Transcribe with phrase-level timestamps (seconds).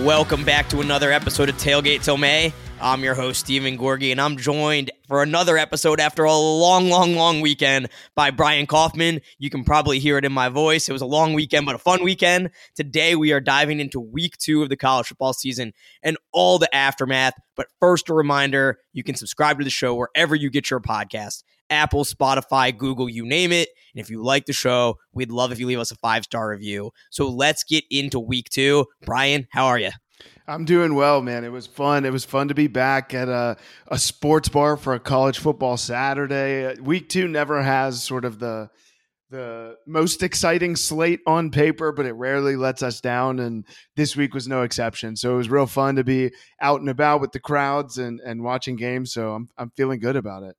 [0.00, 2.52] Welcome back to another episode of Tailgate Till May.
[2.80, 7.14] I'm your host, Stephen Gorgie, and I'm joined for another episode after a long, long,
[7.14, 9.20] long weekend by Brian Kaufman.
[9.38, 10.88] You can probably hear it in my voice.
[10.88, 12.50] It was a long weekend, but a fun weekend.
[12.74, 16.74] Today, we are diving into week two of the college football season and all the
[16.74, 17.34] aftermath.
[17.54, 21.44] But first, a reminder you can subscribe to the show wherever you get your podcast
[21.72, 23.70] Apple, Spotify, Google, you name it.
[23.94, 26.50] And if you like the show, we'd love if you leave us a five star
[26.50, 26.92] review.
[27.10, 28.86] So let's get into week two.
[29.04, 29.90] Brian, how are you?
[30.46, 31.44] I'm doing well, man.
[31.44, 32.04] It was fun.
[32.04, 33.56] It was fun to be back at a,
[33.88, 36.66] a sports bar for a college football Saturday.
[36.66, 38.68] Uh, week two never has sort of the
[39.30, 43.40] the most exciting slate on paper, but it rarely lets us down.
[43.40, 43.64] And
[43.96, 45.16] this week was no exception.
[45.16, 48.44] So it was real fun to be out and about with the crowds and, and
[48.44, 49.10] watching games.
[49.14, 50.54] So I'm I'm feeling good about it.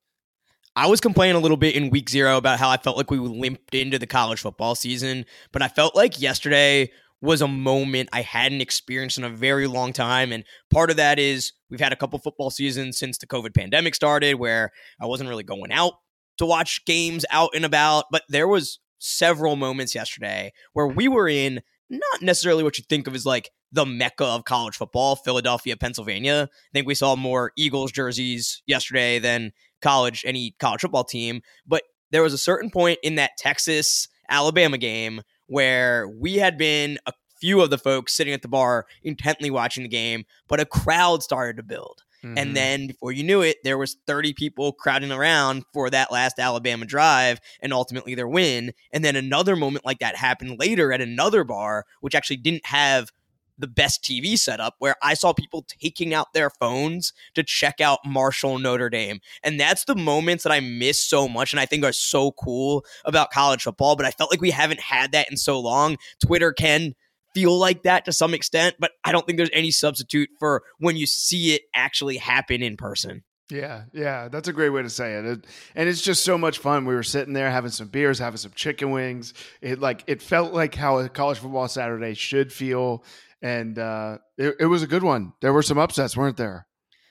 [0.76, 3.20] I was complaining a little bit in week zero about how I felt like we
[3.20, 6.90] limped into the college football season, but I felt like yesterday
[7.22, 10.32] was a moment I hadn't experienced in a very long time.
[10.32, 13.94] And part of that is we've had a couple football seasons since the COVID pandemic
[13.94, 15.94] started where I wasn't really going out
[16.40, 21.28] to watch games out and about, but there was several moments yesterday where we were
[21.28, 25.78] in not necessarily what you think of as like the mecca of college football, Philadelphia,
[25.78, 26.50] Pennsylvania.
[26.52, 29.52] I think we saw more Eagles jerseys yesterday than
[29.84, 31.42] college, any college football team.
[31.68, 36.98] But there was a certain point in that Texas Alabama game where we had been
[37.06, 40.66] a few of the folks sitting at the bar intently watching the game, but a
[40.66, 42.02] crowd started to build.
[42.24, 42.38] Mm-hmm.
[42.38, 46.40] And then before you knew it, there was 30 people crowding around for that last
[46.40, 48.72] Alabama drive and ultimately their win.
[48.94, 53.12] And then another moment like that happened later at another bar, which actually didn't have
[53.64, 58.00] the best TV setup where I saw people taking out their phones to check out
[58.06, 59.22] Marshall Notre Dame.
[59.42, 62.84] And that's the moments that I miss so much and I think are so cool
[63.06, 63.96] about college football.
[63.96, 65.96] But I felt like we haven't had that in so long.
[66.22, 66.94] Twitter can
[67.34, 70.98] feel like that to some extent, but I don't think there's any substitute for when
[70.98, 73.24] you see it actually happen in person.
[73.50, 75.26] Yeah, yeah, that's a great way to say it.
[75.26, 75.46] it.
[75.76, 76.86] And it's just so much fun.
[76.86, 79.34] We were sitting there having some beers, having some chicken wings.
[79.62, 83.04] It like it felt like how a college football Saturday should feel
[83.44, 85.34] and uh, it, it was a good one.
[85.42, 86.66] There were some upsets, weren't there?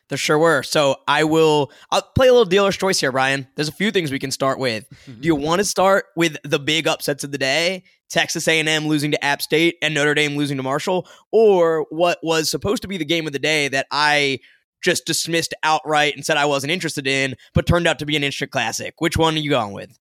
[0.09, 0.63] There sure were.
[0.63, 1.71] So I will.
[1.91, 3.47] I'll play a little dealer's choice here, Brian.
[3.55, 4.87] There's a few things we can start with.
[5.07, 7.85] Do you want to start with the big upsets of the day?
[8.11, 12.51] Texas A&M losing to App State and Notre Dame losing to Marshall, or what was
[12.51, 14.41] supposed to be the game of the day that I
[14.83, 18.25] just dismissed outright and said I wasn't interested in, but turned out to be an
[18.25, 18.95] instant classic.
[18.99, 19.99] Which one are you going with?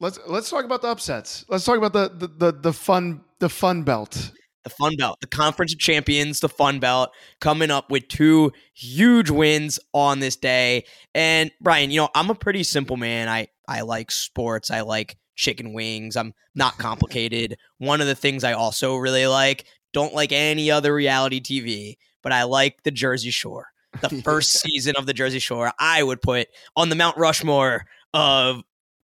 [0.00, 1.44] Let's let's talk about the upsets.
[1.48, 4.32] Let's talk about the the the, the fun the fun belt
[4.64, 9.30] the Fun Belt, the Conference of Champions, the Fun Belt, coming up with two huge
[9.30, 10.84] wins on this day.
[11.14, 13.28] And Brian, you know, I'm a pretty simple man.
[13.28, 14.70] I I like sports.
[14.70, 16.16] I like chicken wings.
[16.16, 17.56] I'm not complicated.
[17.78, 22.32] One of the things I also really like, don't like any other reality TV, but
[22.32, 23.68] I like the Jersey Shore.
[24.00, 28.62] The first season of the Jersey Shore, I would put on the Mount Rushmore of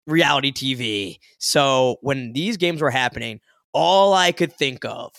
[0.06, 1.18] reality TV.
[1.38, 3.40] So when these games were happening,
[3.72, 5.12] all I could think of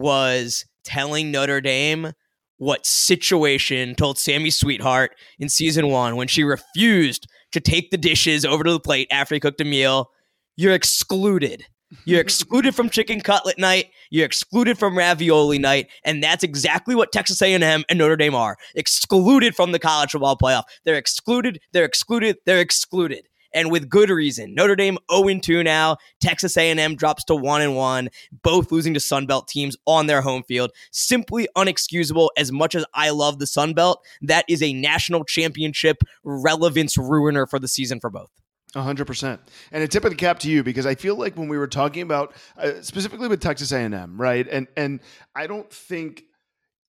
[0.00, 2.12] was telling Notre Dame
[2.56, 8.44] what situation told Sammi Sweetheart in season one when she refused to take the dishes
[8.44, 10.10] over to the plate after he cooked a meal.
[10.56, 11.64] You're excluded.
[12.04, 13.86] You're excluded from chicken cutlet night.
[14.10, 18.56] You're excluded from ravioli night, and that's exactly what Texas A&M and Notre Dame are.
[18.74, 20.64] Excluded from the college football playoff.
[20.84, 21.60] They're excluded.
[21.72, 22.36] They're excluded.
[22.46, 24.54] They're excluded and with good reason.
[24.54, 25.96] Notre Dame 0-2 now.
[26.20, 28.08] Texas A&M drops to 1-1,
[28.42, 30.70] both losing to Sunbelt teams on their home field.
[30.90, 33.96] Simply unexcusable as much as I love the Sunbelt.
[34.22, 38.30] That is a national championship relevance ruiner for the season for both.
[38.74, 39.40] hundred percent,
[39.72, 41.66] and a tip of the cap to you because I feel like when we were
[41.66, 45.00] talking about uh, specifically with Texas A and M, right, and and
[45.34, 46.24] I don't think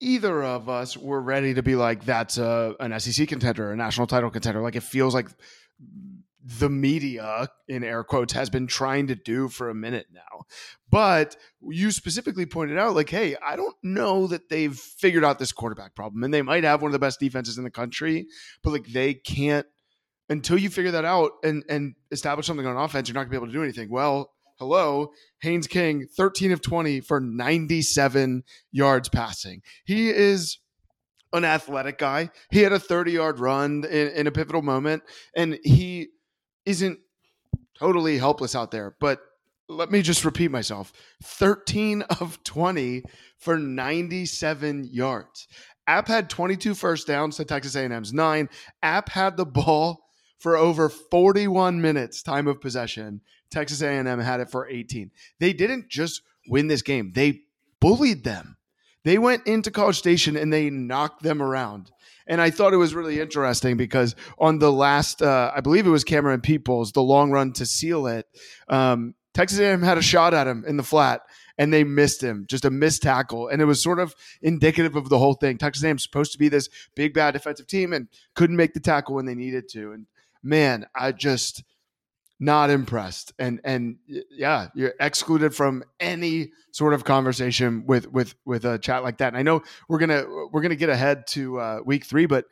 [0.02, 4.06] either of us were ready to be like that's a, an SEC contender, a national
[4.08, 4.60] title contender.
[4.60, 5.28] Like it feels like
[6.44, 10.42] the media in air quotes has been trying to do for a minute now.
[10.90, 15.52] But you specifically pointed out like hey, I don't know that they've figured out this
[15.52, 18.26] quarterback problem and they might have one of the best defenses in the country,
[18.62, 19.66] but like they can't
[20.28, 23.32] until you figure that out and and establish something on offense, you're not going to
[23.32, 23.90] be able to do anything.
[23.90, 25.12] Well, hello,
[25.42, 28.42] Haynes King, 13 of 20 for 97
[28.72, 29.62] yards passing.
[29.84, 30.58] He is
[31.32, 32.30] an athletic guy.
[32.50, 35.02] He had a 30 yard run in, in a pivotal moment,
[35.36, 36.08] and he
[36.66, 36.98] isn't
[37.78, 38.96] totally helpless out there.
[39.00, 39.20] But
[39.68, 40.92] let me just repeat myself
[41.22, 43.02] 13 of 20
[43.38, 45.48] for 97 yards.
[45.86, 48.48] App had 22 first downs to Texas A&M's 9.
[48.82, 50.06] App had the ball
[50.38, 53.20] for over 41 minutes time of possession.
[53.50, 55.10] Texas A&M had it for 18.
[55.40, 57.12] They didn't just win this game.
[57.14, 57.42] They
[57.80, 58.56] bullied them.
[59.04, 61.90] They went into College Station and they knocked them around.
[62.26, 65.90] And I thought it was really interesting because on the last, uh, I believe it
[65.90, 68.26] was Camerun Peoples, the long run to seal it,
[68.68, 71.22] um, Texas A&M had a shot at him in the flat
[71.58, 73.48] and they missed him, just a missed tackle.
[73.48, 75.58] And it was sort of indicative of the whole thing.
[75.58, 79.14] Texas A&M supposed to be this big, bad defensive team and couldn't make the tackle
[79.14, 79.92] when they needed to.
[79.92, 80.06] And
[80.42, 81.62] man, I just
[82.42, 83.32] not impressed.
[83.38, 89.04] And and yeah, you're excluded from any sort of conversation with with with a chat
[89.04, 89.28] like that.
[89.28, 92.46] And I know we're gonna we're gonna get ahead to uh, week three, but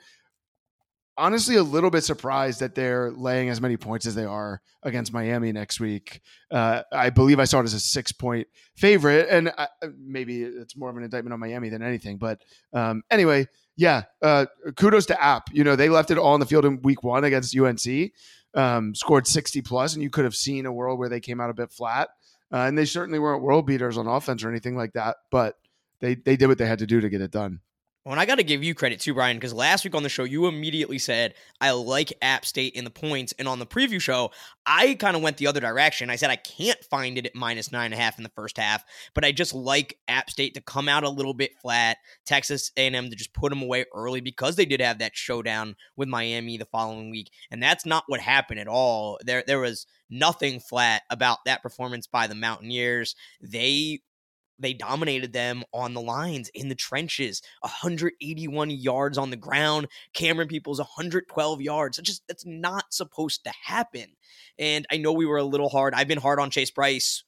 [1.16, 5.12] honestly a little bit surprised that they're laying as many points as they are against
[5.12, 6.20] Miami next week.
[6.52, 8.46] Uh, I believe I saw it as a six point
[8.76, 9.66] favorite, and I,
[9.98, 12.16] maybe it's more of an indictment on Miami than anything.
[12.16, 12.40] But
[12.72, 14.46] um, anyway, yeah, uh,
[14.76, 15.48] kudos to App.
[15.52, 18.12] You know, they left it all on the field in week one against UNC,
[18.55, 21.50] um, scored 60 plus, and you could have seen a world where they came out
[21.50, 22.11] a bit flat.
[22.52, 25.56] Uh, and they certainly weren't world beaters on offense or anything like that, but
[26.00, 27.61] they, they did what they had to do to get it done.
[28.05, 30.08] Well, and I got to give you credit too, Brian, because last week on the
[30.08, 33.35] show, you immediately said, I like App State in the points.
[33.38, 34.31] And on the preview show,
[34.64, 36.08] I kind of went the other direction.
[36.08, 38.56] I said, I can't find it at minus nine and a half in the first
[38.56, 38.82] half,
[39.14, 43.11] but I just like App State to come out a little bit flat, Texas A&M
[43.11, 46.64] to just put them away early because they did have that showdown with Miami the
[46.64, 47.31] following week.
[47.50, 49.19] And that's not what happened at all.
[49.26, 53.14] There, there was nothing flat about that performance by the Mountaineers.
[53.43, 54.00] They
[54.60, 60.48] they dominated them on the lines in the trenches 181 yards on the ground camerun
[60.48, 61.98] peoples 112 yards.
[61.98, 64.06] It's just that's not supposed to happen.
[64.58, 65.94] And i know we were a little hard.
[65.94, 67.24] I've been hard on chase brice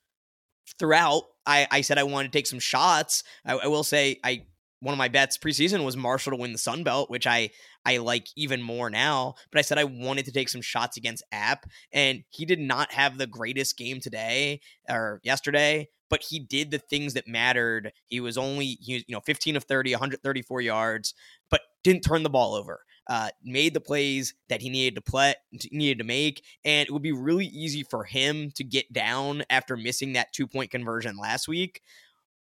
[0.79, 1.25] throughout.
[1.45, 3.25] I, I said i wanted to take some shots.
[3.45, 4.45] I, I will say i
[4.83, 7.51] one of my bets preseason was Marshall to win the Sun Belt, which I
[7.85, 9.37] I like even more now.
[9.53, 12.93] But I said I wanted to take some shots against App, and he did not
[12.93, 17.91] have the greatest game today or yesterday but he did the things that mattered.
[18.09, 21.15] He was only he was, you know 15 of 30, 134 yards,
[21.51, 22.85] but didn't turn the ball over.
[23.09, 25.35] Uh, made the plays that he needed to play
[25.73, 29.75] needed to make, and it would be really easy for him to get down after
[29.75, 31.81] missing that two point conversion last week.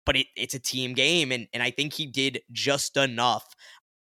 [0.06, 3.54] But it, it's a team game, and and I think he did just enough.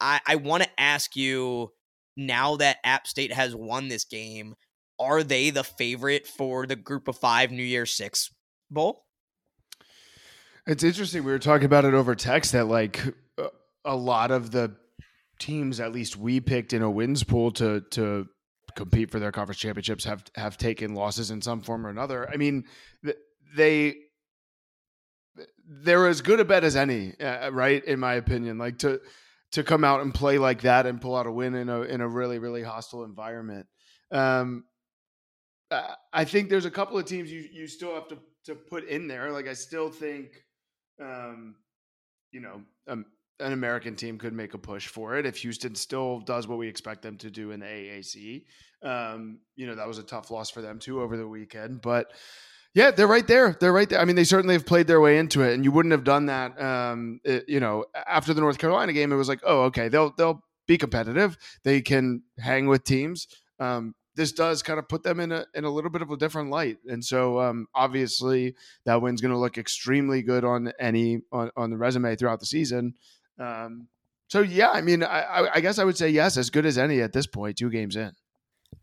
[0.01, 1.71] I, I want to ask you
[2.17, 4.55] now that App State has won this game,
[4.99, 8.31] are they the favorite for the Group of Five New Year Six
[8.71, 9.05] bowl?
[10.67, 11.25] It's interesting.
[11.25, 13.03] We were talking about it over text that like
[13.85, 14.77] a lot of the
[15.39, 18.29] teams, at least we picked in a wins pool to to
[18.77, 22.29] compete for their conference championships, have have taken losses in some form or another.
[22.31, 22.65] I mean,
[23.57, 23.97] they
[25.67, 27.85] they're as good a bet as any, uh, right?
[27.85, 29.01] In my opinion, like to
[29.53, 32.01] to come out and play like that and pull out a win in a in
[32.01, 33.67] a really really hostile environment.
[34.11, 34.65] Um,
[36.13, 39.09] I think there's a couple of teams you you still have to to put in
[39.09, 39.31] there.
[39.33, 40.45] Like I still think
[41.01, 41.57] um,
[42.33, 43.07] you know, um,
[43.41, 46.69] an American team could make a push for it if Houston still does what we
[46.69, 48.45] expect them to do in the AAC.
[48.83, 52.13] Um, you know, that was a tough loss for them too over the weekend, but
[52.75, 53.57] yeah, they're right there.
[53.59, 53.99] They're right there.
[53.99, 56.27] I mean, they certainly have played their way into it, and you wouldn't have done
[56.27, 56.61] that.
[56.61, 60.15] Um, it, you know, after the North Carolina game, it was like, oh, okay, they'll
[60.17, 61.37] they'll be competitive.
[61.65, 63.27] They can hang with teams.
[63.59, 66.17] Um, this does kind of put them in a in a little bit of a
[66.17, 66.79] different light.
[66.87, 68.55] And so um, obviously
[68.85, 72.47] that win's going to look extremely good on any on, on the resume throughout the
[72.47, 72.95] season.
[73.39, 73.89] Um,
[74.29, 77.01] so yeah, I mean, I, I guess I would say yes, as good as any
[77.01, 78.13] at this point, two games in.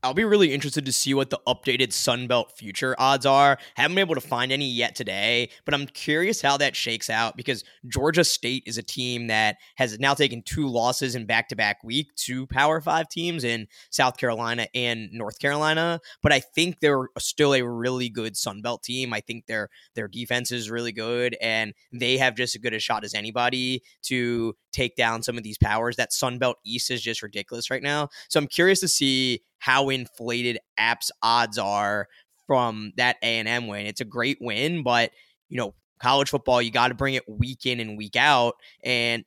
[0.03, 3.57] I'll be really interested to see what the updated Sunbelt future odds are.
[3.75, 7.35] Haven't been able to find any yet today, but I'm curious how that shakes out
[7.35, 11.55] because Georgia State is a team that has now taken two losses in back to
[11.55, 15.99] back week to Power Five teams in South Carolina and North Carolina.
[16.21, 19.13] But I think they're still a really good Sunbelt team.
[19.13, 22.79] I think their their defense is really good and they have just as good a
[22.79, 25.95] shot as anybody to take down some of these powers.
[25.95, 28.09] That Sunbelt East is just ridiculous right now.
[28.29, 32.07] So I'm curious to see how inflated apps odds are
[32.45, 33.85] from that A&M win.
[33.85, 35.11] It's a great win, but
[35.49, 39.25] you know, college football, you got to bring it week in and week out and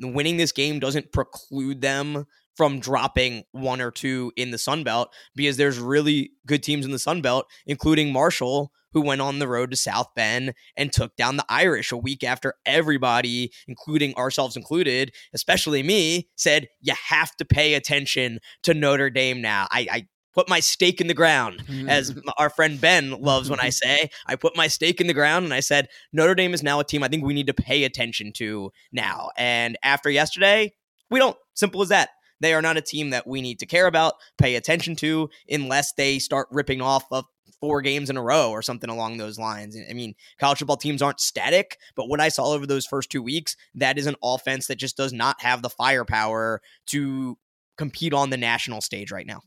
[0.00, 5.12] winning this game doesn't preclude them from dropping one or two in the Sun Belt
[5.34, 9.48] because there's really good teams in the Sun Belt, including Marshall, who went on the
[9.48, 14.56] road to South Bend and took down the Irish a week after everybody, including ourselves
[14.56, 19.68] included, especially me, said you have to pay attention to Notre Dame now.
[19.70, 23.68] I, I put my stake in the ground, as our friend Ben loves when I
[23.70, 24.08] say.
[24.26, 26.84] I put my stake in the ground and I said, Notre Dame is now a
[26.84, 29.30] team I think we need to pay attention to now.
[29.36, 30.72] And after yesterday,
[31.10, 31.36] we don't.
[31.54, 32.10] Simple as that.
[32.40, 35.92] They are not a team that we need to care about, pay attention to, unless
[35.92, 37.24] they start ripping off of
[37.60, 39.76] four games in a row or something along those lines.
[39.88, 43.22] I mean, college football teams aren't static, but what I saw over those first two
[43.22, 47.38] weeks, that is an offense that just does not have the firepower to
[47.76, 49.40] compete on the national stage right now.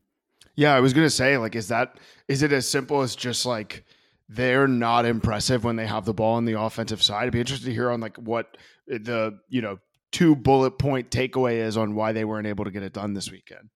[0.56, 3.86] Yeah, I was gonna say, like, is that is it as simple as just like
[4.28, 7.28] they're not impressive when they have the ball on the offensive side?
[7.28, 8.58] I'd be interested to hear on like what
[8.92, 9.80] eh, the you know
[10.12, 13.32] two bullet point takeaway is on why they weren't able to get it done this
[13.32, 13.70] weekend.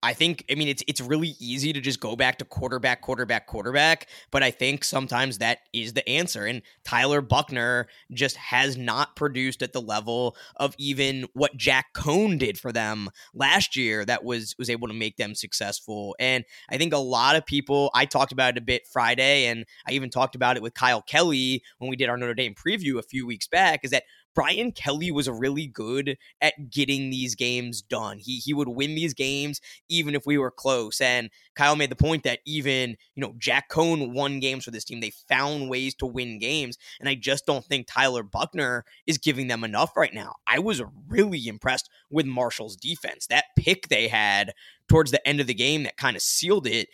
[0.00, 3.48] I think I mean it's it's really easy to just go back to quarterback, quarterback,
[3.48, 6.46] quarterback, but I think sometimes that is the answer.
[6.46, 12.38] And Tyler Buchner just has not produced at the level of even what Jack Coan
[12.38, 16.14] did for them last year that was was able to make them successful.
[16.20, 19.64] And I think a lot of people I talked about it a bit Friday and
[19.88, 22.98] I even talked about it with Kyle Kelly when we did our Notre Dame preview
[22.98, 24.04] a few weeks back is that
[24.38, 28.20] Brian Kelly was really good at getting these games done.
[28.20, 31.00] He he would win these games even if we were close.
[31.00, 34.84] And Kyle made the point that even, you know, Jack Coan won games for this
[34.84, 35.00] team.
[35.00, 36.78] They found ways to win games.
[37.00, 40.36] And I just don't think Tyler Buchner is giving them enough right now.
[40.46, 43.26] I was really impressed with Marshall's defense.
[43.26, 44.52] That pick they had
[44.88, 46.90] towards the end of the game that kind of sealed it.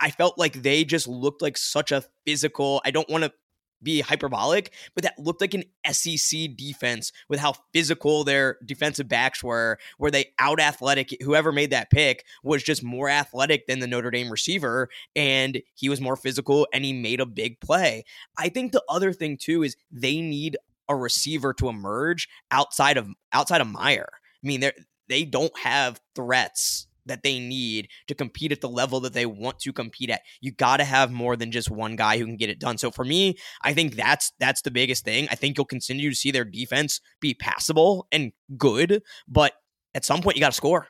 [0.00, 2.80] I felt like they just looked like such a physical.
[2.82, 3.32] I don't want to
[3.82, 9.42] be hyperbolic, but that looked like an SEC defense with how physical their defensive backs
[9.42, 11.16] were, where they out athletic.
[11.22, 15.88] Whoever made that pick was just more athletic than the Notre Dame receiver, and he
[15.88, 18.04] was more physical and he made a big play.
[18.36, 20.56] I think the other thing too is they need
[20.88, 24.08] a receiver to emerge outside of outside of Mayer.
[24.12, 24.72] I mean, they
[25.08, 29.58] they don't have threats that they need to compete at the level that they want
[29.60, 30.22] to compete at.
[30.40, 32.78] You got to have more than just one guy who can get it done.
[32.78, 35.28] So for me, I think that's that's the biggest thing.
[35.30, 39.52] I think you'll continue to see their defense be passable and good, but
[39.94, 40.88] at some point you got to score.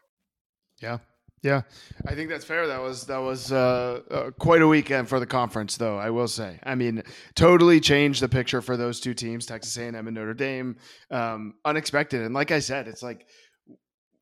[0.81, 0.99] Yeah.
[1.43, 1.63] Yeah,
[2.05, 2.67] I think that's fair.
[2.67, 5.97] That was that was uh, uh, quite a weekend for the conference, though.
[5.97, 6.59] I will say.
[6.65, 7.05] I mean,
[7.37, 10.77] totally changed the picture for those two teams, Texas A&M and Notre Dame.
[11.13, 13.29] Um, unexpected, and like I said, it's like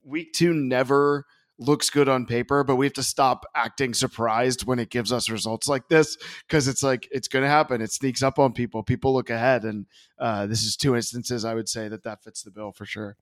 [0.04, 1.24] week two never
[1.58, 5.30] looks good on paper, but we have to stop acting surprised when it gives us
[5.30, 7.80] results like this because it's like it's going to happen.
[7.80, 8.82] It sneaks up on people.
[8.82, 9.86] People look ahead, and
[10.18, 13.16] uh, this is two instances I would say that that fits the bill for sure.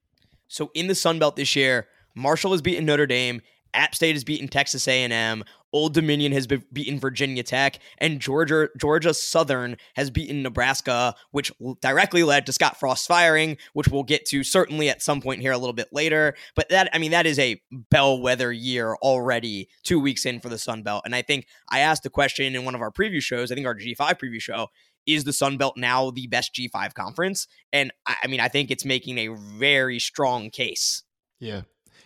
[0.48, 3.40] So in the Sun Belt this year, Marshall has beaten Notre Dame.
[3.75, 5.45] App State has beaten Texas A&M.
[5.73, 11.50] Old Dominion has beaten Virginia Tech, and Georgia Georgia Southern has beaten Nebraska, which
[11.81, 15.50] directly led to Scott Frost firing, which we'll get to certainly at some point here
[15.50, 16.35] a little bit later.
[16.54, 20.59] But that I mean that is a bellwether year already, two weeks in for the
[20.59, 23.50] Sun Belt, and I think I asked the question in one of our preview shows.
[23.50, 24.69] I think our G5 preview show
[25.07, 27.47] is the Sun Belt now the best G5 conference?
[27.73, 31.02] And I, I mean, I think it's making a very strong case.
[31.40, 31.62] Yeah,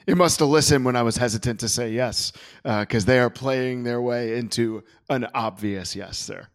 [0.08, 3.28] it must have listened when I was hesitant to say yes, because uh, they are
[3.28, 6.48] playing their way into an obvious yes there.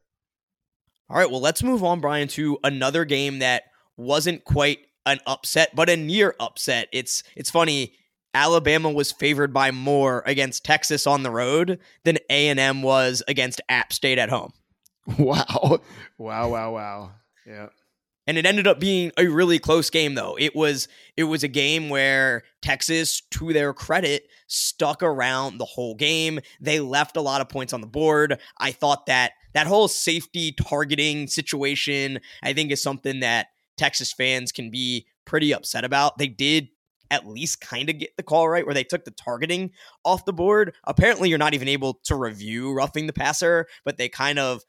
[1.08, 5.76] All right, well, let's move on, Brian, to another game that wasn't quite an upset,
[5.76, 6.88] but a near upset.
[6.92, 7.94] It's it's funny.
[8.34, 13.22] Alabama was favored by more against Texas on the road than A and M was
[13.28, 14.52] against App State at home.
[15.20, 15.82] Wow,
[16.18, 17.12] wow, wow, wow.
[17.46, 17.68] Yeah
[18.28, 20.38] and it ended up being a really close game though.
[20.40, 20.88] It was
[21.18, 26.40] it was a game where texas to their credit stuck around the whole game.
[26.62, 28.40] They left a lot of points on the board.
[28.58, 34.52] I thought that that whole safety targeting situation i think is something that texas fans
[34.52, 36.18] can be pretty upset about.
[36.18, 36.70] They did
[37.12, 39.72] at least kind of get the call right where they took the targeting
[40.04, 40.74] off the board.
[40.86, 44.64] Apparently, you're not even able to review roughing the passer, but they kind of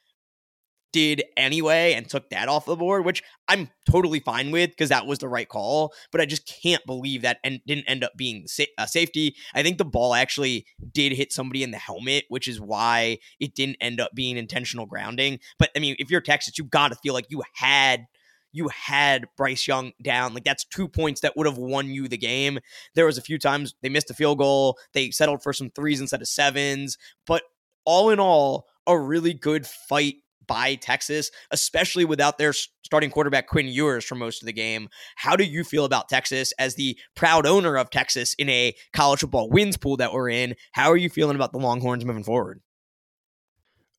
[0.94, 5.08] did anyway and took that off the board, which I'm totally fine with because that
[5.08, 5.92] was the right call.
[6.12, 9.34] But I just can't believe that and didn't end up being sa- safety.
[9.56, 13.56] I think the ball actually did hit somebody in the helmet, which is why it
[13.56, 15.40] didn't end up being intentional grounding.
[15.58, 18.06] But I mean, if you're Texas, you got to feel like you had
[18.52, 20.32] you had Bryce Young down.
[20.32, 22.60] Like that's two points that would have won you the game.
[22.94, 24.78] There was a few times they missed a field goal.
[24.92, 26.96] They settled for some threes instead of sevens.
[27.26, 27.42] But
[27.84, 33.66] all in all, a really good fight by Texas, especially without their starting quarterback Quinn
[33.66, 34.88] Ewers for most of the game.
[35.16, 39.20] How do you feel about Texas as the proud owner of Texas in a college
[39.20, 40.54] football wins pool that we're in?
[40.72, 42.60] How are you feeling about the Longhorns moving forward?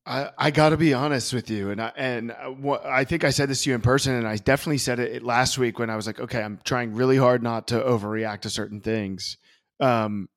[0.07, 3.23] I, I got to be honest with you, and I, and uh, what, I think
[3.23, 5.89] I said this to you in person, and I definitely said it last week when
[5.89, 9.37] I was like, okay, I'm trying really hard not to overreact to certain things.
[9.79, 10.29] Um,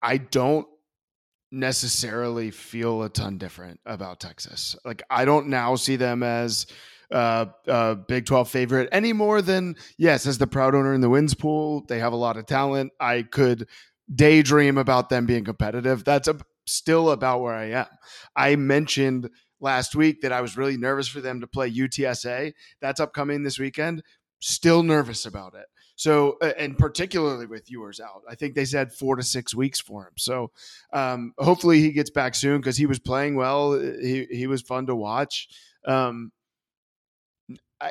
[0.00, 0.68] I don't
[1.50, 4.76] necessarily feel a ton different about Texas.
[4.84, 6.66] Like I don't now see them as
[7.10, 11.10] uh, a Big 12 favorite any more than yes, as the proud owner in the
[11.10, 12.92] wins pool, they have a lot of talent.
[13.00, 13.66] I could
[14.12, 16.04] daydream about them being competitive.
[16.04, 17.86] That's a still about where I am.
[18.36, 19.28] I mentioned
[19.60, 22.52] last week that I was really nervous for them to play UTSA.
[22.80, 24.02] That's upcoming this weekend.
[24.40, 25.66] Still nervous about it.
[26.00, 30.04] So, and particularly with Ewers out, I think they said four to six weeks for
[30.04, 30.14] him.
[30.16, 30.50] So,
[30.94, 33.78] um, hopefully he gets back soon because he was playing well.
[33.78, 35.48] He he was fun to watch.
[35.86, 36.32] Um,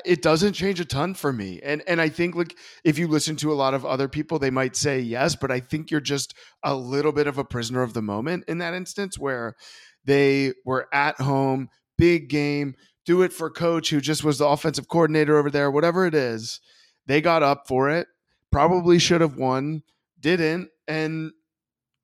[0.06, 1.60] it doesn't change a ton for me.
[1.62, 4.50] And and I think like if you listen to a lot of other people, they
[4.50, 7.94] might say yes, but I think you're just a little bit of a prisoner of
[7.94, 9.56] the moment in that instance where
[10.04, 12.74] they were at home, big game,
[13.06, 16.60] do it for coach who just was the offensive coordinator over there, whatever it is.
[17.10, 18.08] They got up for it,
[18.51, 19.82] probably should have won,
[20.20, 21.32] didn't, and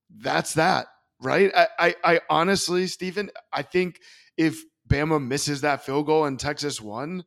[0.10, 0.88] that's that,
[1.22, 1.52] right?
[1.56, 4.00] I, I, I honestly, Stephen, I think
[4.36, 7.24] if Bama misses that field goal and Texas won,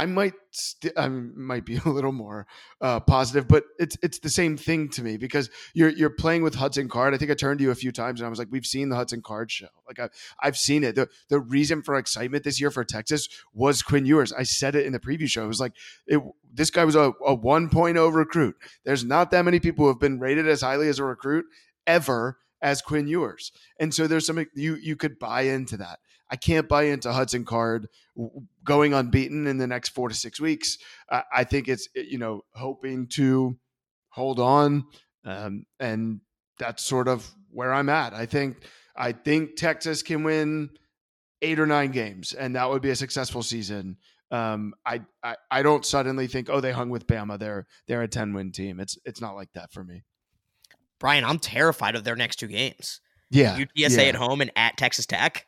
[0.00, 2.46] I might st- I might be a little more
[2.80, 6.54] uh, positive, but it's it's the same thing to me because you're you're playing with
[6.54, 7.12] Hudson Card.
[7.12, 8.88] I think I turned to you a few times and I was like, we've seen
[8.88, 9.68] the Hudson Card show.
[9.86, 10.08] Like I,
[10.42, 10.94] I've seen it.
[10.94, 14.32] The the reason for excitement this year for Texas was Quinn Ewers.
[14.32, 15.44] I said it in the preview show.
[15.44, 15.74] It was like
[16.06, 18.56] it, this guy was a, a 1.0 recruit.
[18.86, 21.44] There's not that many people who have been rated as highly as a recruit
[21.86, 25.98] ever as Quinn Ewers, and so there's some you you could buy into that.
[26.30, 27.88] I can't buy into Hudson Card
[28.64, 30.78] going unbeaten in the next four to six weeks.
[31.08, 33.58] Uh, I think it's you know hoping to
[34.10, 34.84] hold on,
[35.24, 36.20] um, and
[36.58, 38.14] that's sort of where I'm at.
[38.14, 38.64] I think
[38.96, 40.70] I think Texas can win
[41.42, 43.96] eight or nine games, and that would be a successful season.
[44.30, 48.08] Um, I, I I don't suddenly think oh they hung with Bama they're they're a
[48.08, 48.78] ten win team.
[48.78, 50.04] It's it's not like that for me.
[51.00, 53.00] Brian, I'm terrified of their next two games.
[53.30, 54.02] Yeah, UTSA yeah.
[54.02, 55.46] at home and at Texas Tech.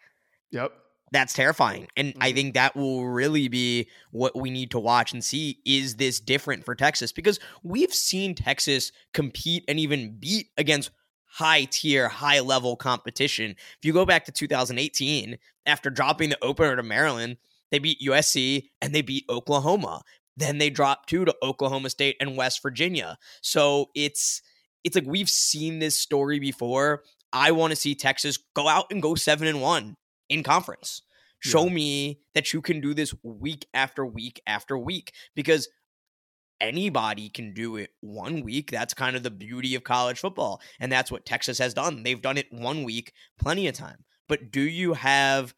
[0.52, 0.72] Yep.
[1.12, 1.88] That's terrifying.
[1.96, 2.22] And Mm-hmm.
[2.22, 6.20] I think that will really be what we need to watch and see is this
[6.20, 7.12] different for Texas?
[7.12, 10.90] Because we've seen Texas compete and even beat against
[11.26, 13.50] high tier, high level competition.
[13.50, 17.36] If you go back to 2018, after dropping the opener to Maryland,
[17.70, 20.02] they beat USC and they beat Oklahoma.
[20.36, 23.18] Then they dropped two to Oklahoma State and West Virginia.
[23.42, 24.42] So it's
[24.84, 27.02] it's like we've seen this story before.
[27.32, 29.96] I want to see Texas go out and go seven and one
[30.28, 31.02] in conference.
[31.40, 31.72] Show Yeah.
[31.72, 35.68] me that you can do this week after week after week because
[36.60, 38.70] anybody can do it one week.
[38.70, 40.60] That's kind of the beauty of college football.
[40.78, 42.02] And that's what Texas has done.
[42.04, 44.04] They've done it one week, plenty of time.
[44.28, 45.54] But do you have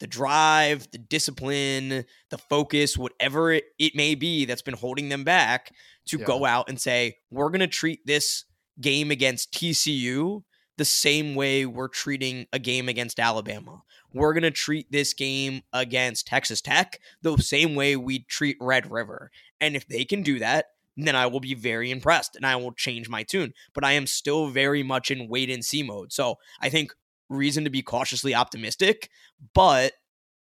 [0.00, 5.24] the drive, the discipline, the focus, whatever it, it may be that's been holding them
[5.24, 5.72] back
[6.08, 6.24] to Yeah.
[6.24, 8.44] go out and say, we're going to treat this
[8.80, 10.42] game against TCU
[10.80, 13.82] the same way we're treating a game against Alabama.
[14.14, 18.90] We're going to treat this game against Texas Tech the same way we treat Red
[18.90, 19.30] River.
[19.60, 22.72] And if they can do that, then I will be very impressed and I will
[22.72, 23.52] change my tune.
[23.74, 26.14] But I am still very much in wait and see mode.
[26.14, 26.94] So I think
[27.28, 29.10] reason to be cautiously optimistic,
[29.52, 29.92] but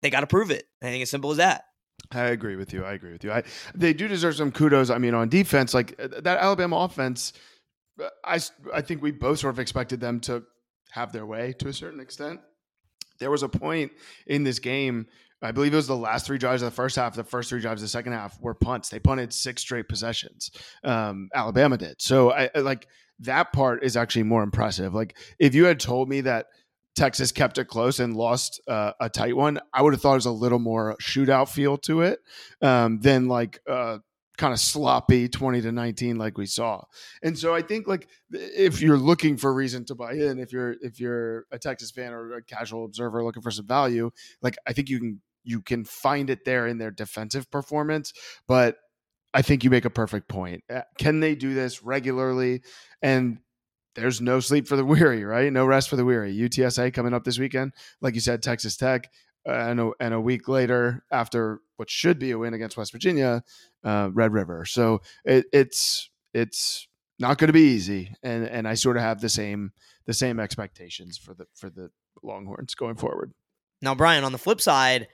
[0.03, 0.67] they got to prove it.
[0.81, 1.65] I think it's simple as that.
[2.13, 2.85] I agree with you.
[2.85, 3.33] I agree with you.
[3.33, 3.43] I,
[3.75, 4.89] they do deserve some kudos.
[4.89, 7.33] I mean, on defense, like uh, that Alabama offense,
[8.25, 8.41] I,
[8.73, 10.45] I think we both sort of expected them to
[10.93, 12.41] have their way to a certain extent.
[13.21, 13.93] There was a point
[14.27, 15.07] in this game,
[15.43, 17.61] I believe it was the last three drives of the first half, the first three
[17.61, 18.89] drives of the second half were punts.
[18.89, 20.51] They punted six straight possessions.
[20.85, 22.01] Um, Alabama did.
[22.01, 22.87] So I I- like
[23.21, 24.95] that part is actually more impressive.
[24.95, 26.47] Like if you had told me that
[26.95, 30.17] Texas kept it close and lost uh, a tight one, I would have thought it
[30.17, 32.21] was a little more shootout feel to it
[32.63, 33.99] um, than like uh,
[34.39, 36.83] kind of sloppy 20 to 19 like we saw.
[37.23, 40.53] And so I think like if you're looking for a reason to buy in, if
[40.53, 44.57] you're if you're a Texas fan or a casual observer looking for some value, like
[44.67, 48.13] I think you can you can find it there in their defensive performance,
[48.47, 48.77] but
[49.35, 50.65] I think you make a perfect point.
[50.99, 52.63] Can they do this regularly?
[53.03, 53.39] And
[53.95, 55.53] there's no sleep for the weary, right?
[55.53, 56.35] No rest for the weary.
[56.35, 59.11] UTSA coming up this weekend, like you said, Texas Tech,
[59.49, 62.93] uh, and, a, and a week later, after what should be a win against West
[62.93, 63.43] Virginia,
[63.85, 64.65] uh, Red River.
[64.65, 66.89] So it, it's it's
[67.19, 69.73] not going to be easy, and and I sort of have the same
[70.07, 71.91] the same expectations for the for the
[72.23, 73.33] Longhorns going forward.
[73.81, 75.09] Now, Brian, on the flip side,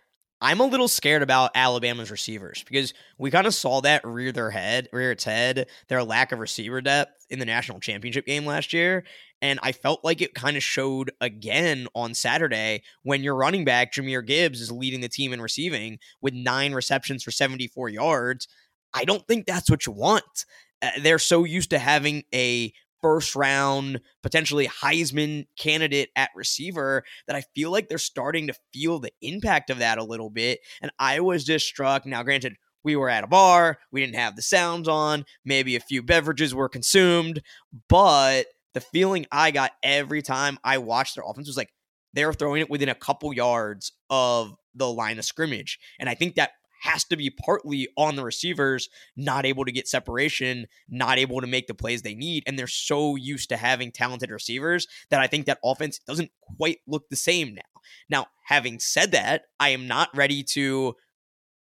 [0.44, 4.50] I'm a little scared about Alabama's receivers because we kind of saw that rear their
[4.50, 8.74] head, rear its head, their lack of receiver depth in the national championship game last
[8.74, 9.04] year.
[9.40, 13.94] And I felt like it kind of showed again on Saturday when your running back,
[13.94, 18.46] Jahmyr Gibbs, is leading the team in receiving with nine receptions for 74 yards.
[18.92, 20.44] I don't think that's what you want.
[20.82, 22.70] Uh, they're so used to having a
[23.04, 28.98] first round, potentially Heisman candidate at receiver that I feel like they're starting to feel
[28.98, 30.60] the impact of that a little bit.
[30.80, 32.06] And I was just struck.
[32.06, 35.80] Now, granted, we were at a bar, we didn't have the sounds on, maybe a
[35.80, 37.42] few beverages were consumed,
[37.90, 41.74] but the feeling I got every time I watched their offense was like
[42.14, 45.78] they're throwing it within a couple yards of the line of scrimmage.
[45.98, 46.52] And I think that
[46.84, 51.46] has to be partly on the receivers not able to get separation, not able to
[51.46, 52.42] make the plays they need.
[52.46, 56.80] And they're so used to having talented receivers that I think that offense doesn't quite
[56.86, 57.62] look the same now.
[58.10, 60.94] Now, having said that, I am not ready to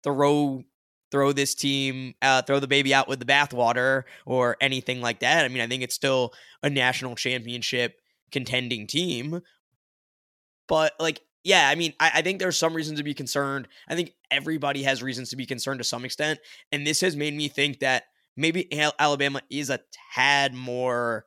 [0.03, 0.63] throw
[1.11, 5.43] throw this team uh, throw the baby out with the bathwater or anything like that.
[5.43, 7.99] I mean, I think it's still a national championship
[8.31, 9.41] contending team.
[10.67, 13.67] But like yeah, I mean, I, I, think there's some reason to be concerned.
[13.87, 16.39] I think everybody has reasons to be concerned to some extent.
[16.71, 18.03] And this has made me think that
[18.35, 18.67] maybe
[18.99, 19.79] Alabama is a
[20.13, 21.25] tad more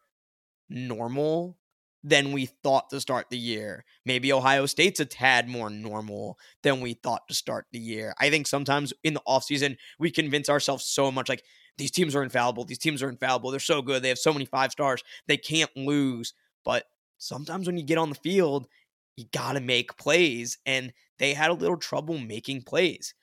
[0.68, 1.56] normal
[2.04, 3.84] than we thought to start the year.
[4.04, 8.14] Maybe Ohio State's a tad more normal than we thought to start the year.
[8.18, 11.44] I think sometimes in the offseason, we convince ourselves so much like
[11.78, 12.64] these teams are infallible.
[12.64, 13.50] These teams are infallible.
[13.50, 14.02] They're so good.
[14.02, 15.02] They have so many five stars.
[15.26, 16.34] They can't lose.
[16.64, 16.84] But
[17.18, 18.66] sometimes when you get on the field
[19.22, 20.58] you got to make plays.
[20.66, 23.14] And they had a little trouble making plays.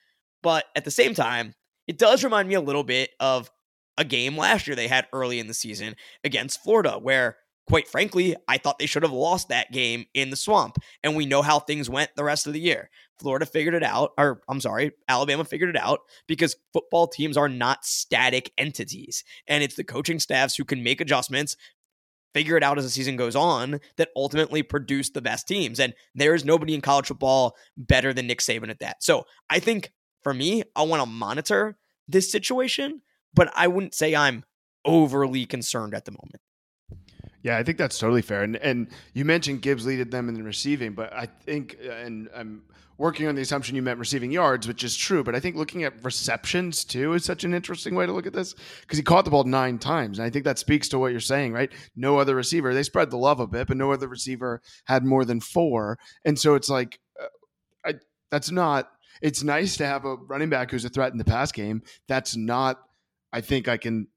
[0.42, 1.54] But at the same time,
[1.86, 3.50] it does remind me a little bit of
[3.98, 7.36] a game last year they had early in the season against Florida, where,
[7.68, 10.78] quite frankly, I thought they should have lost that game in the swamp.
[11.04, 12.88] And we know how things went the rest of the year.
[13.18, 17.50] Florida figured it out, or I'm sorry, Alabama figured it out because football teams are
[17.50, 19.24] not static entities.
[19.46, 21.56] And it's the coaching staffs who can make adjustments,
[22.34, 25.80] figure it out as the season goes on that ultimately produce the best teams.
[25.80, 29.02] And there is nobody in college football better than Nick Saban at that.
[29.02, 31.76] So I think for me, I want to monitor
[32.08, 33.02] this situation,
[33.34, 34.44] but I wouldn't say I'm
[34.84, 36.40] overly concerned at the moment.
[37.42, 38.42] Yeah, I think that's totally fair.
[38.42, 42.62] And and you mentioned Gibbs leaded them in the receiving, but I think and I'm
[43.00, 45.24] working on the assumption you meant receiving yards, which is true.
[45.24, 48.34] But I think looking at receptions too is such an interesting way to look at
[48.34, 50.18] this because he caught the ball nine times.
[50.18, 51.72] And I think that speaks to what you're saying, right?
[51.96, 55.24] No other receiver, they spread the love a bit, but no other receiver had more
[55.24, 55.98] than four.
[56.26, 57.94] And so it's like, uh, I,
[58.30, 58.90] that's not,
[59.22, 61.80] it's nice to have a running back who's a threat in the pass game.
[62.06, 62.80] That's not,
[63.32, 64.08] I think I can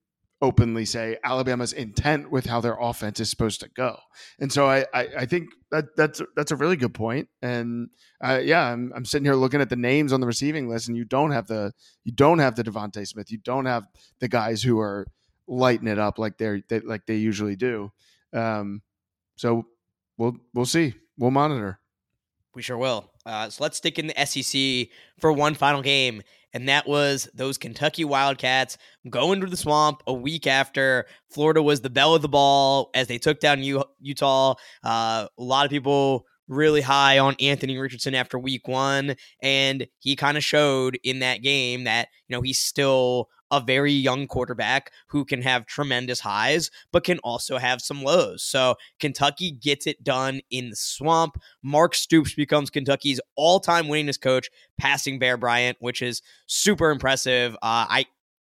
[0.43, 3.97] openly say Alabama's intent with how their offense is supposed to go.
[4.39, 7.29] And so I, I, I think that that's that's a really good point.
[7.41, 7.89] And
[8.21, 10.97] uh, yeah, I'm, I'm sitting here looking at the names on the receiving list, and
[10.97, 11.71] you don't have the
[12.03, 13.87] you don't have the DeVonta Smith, you don't have
[14.19, 15.07] the guys who are
[15.47, 17.93] lighting it up like they're they, like they usually do.
[18.33, 18.81] Um,
[19.37, 19.65] so
[20.17, 20.95] we'll we'll see.
[21.17, 21.79] We'll monitor.
[22.53, 23.09] We sure will.
[23.25, 26.21] Uh, so let's stick in the SEC for one final game,
[26.53, 28.77] and that was those Kentucky Wildcats
[29.09, 33.07] going to the swamp a week after Florida was the belle of the ball as
[33.07, 34.55] they took down U- Utah.
[34.83, 40.15] Uh, a lot of people really high on Anthony Richardson after week one, and he
[40.15, 44.91] kind of showed in that game that you know he's still a very young quarterback
[45.07, 48.43] who can have tremendous highs, but can also have some lows.
[48.43, 51.37] So Kentucky gets it done in the swamp.
[51.61, 57.53] Mark Stoops becomes Kentucky's all time winningest coach, passing Bear Bryant, which is super impressive.
[57.55, 58.05] Uh, I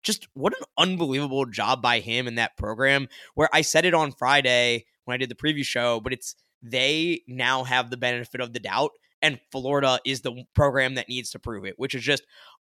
[0.02, 3.08] just what an unbelievable job by him in that program.
[3.34, 7.22] Where I said it on Friday when I did the preview show, but it's they
[7.26, 8.90] now have the benefit of the doubt
[9.22, 12.24] and Florida is the program that needs to prove it, which is just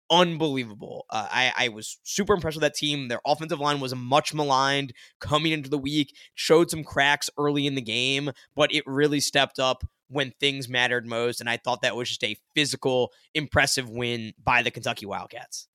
[0.10, 1.06] unbelievable.
[1.10, 3.08] Uh, I, I was super impressed with that team.
[3.08, 7.76] Their offensive line was much maligned coming into the week, showed some cracks early in
[7.76, 11.40] the game, but it really stepped up when things mattered most.
[11.40, 15.68] And I thought that was just a physical, impressive win by the Kentucky Wildcats.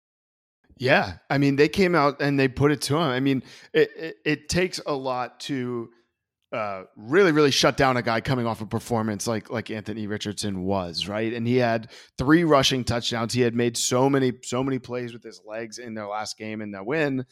[0.79, 3.03] Yeah, I mean, they came out and they put it to him.
[3.03, 5.91] I mean, it, it, it takes a lot to
[6.53, 10.65] uh, really, really shut down a guy coming off a performance like like Anthony Richardson
[10.65, 11.33] was, right?
[11.33, 13.35] And he had three rushing touchdowns.
[13.35, 16.63] He had made so many, so many plays with his legs in their last game
[16.63, 17.27] in the win.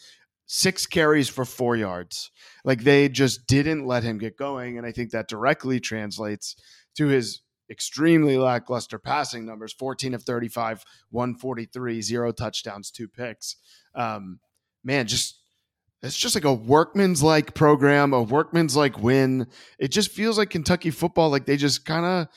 [0.46, 2.30] Six carries for four yards.
[2.64, 4.76] Like they just didn't let him get going.
[4.76, 6.54] And I think that directly translates
[6.96, 13.56] to his extremely lackluster passing numbers 14 of 35, 143, zero touchdowns, two picks.
[13.94, 14.40] Um,
[14.84, 15.40] man, just
[16.06, 19.46] it's just like a workman's like program, a workman's like win.
[19.78, 22.28] It just feels like Kentucky football, like they just kind of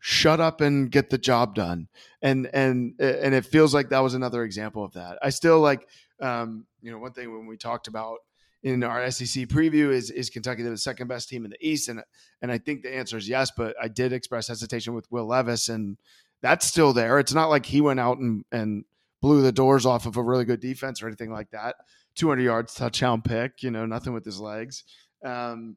[0.00, 1.88] shut up and get the job done.
[2.22, 5.18] And and and it feels like that was another example of that.
[5.22, 5.86] I still like
[6.20, 8.18] um, you know, one thing when we talked about
[8.62, 12.02] in our SEC preview is is Kentucky the second best team in the East, and
[12.42, 13.50] and I think the answer is yes.
[13.56, 15.96] But I did express hesitation with Will Levis, and
[16.42, 17.18] that's still there.
[17.18, 18.84] It's not like he went out and and
[19.20, 21.76] blew the doors off of a really good defense or anything like that.
[22.18, 24.84] 200 yards touchdown pick, you know, nothing with his legs.
[25.24, 25.76] Um,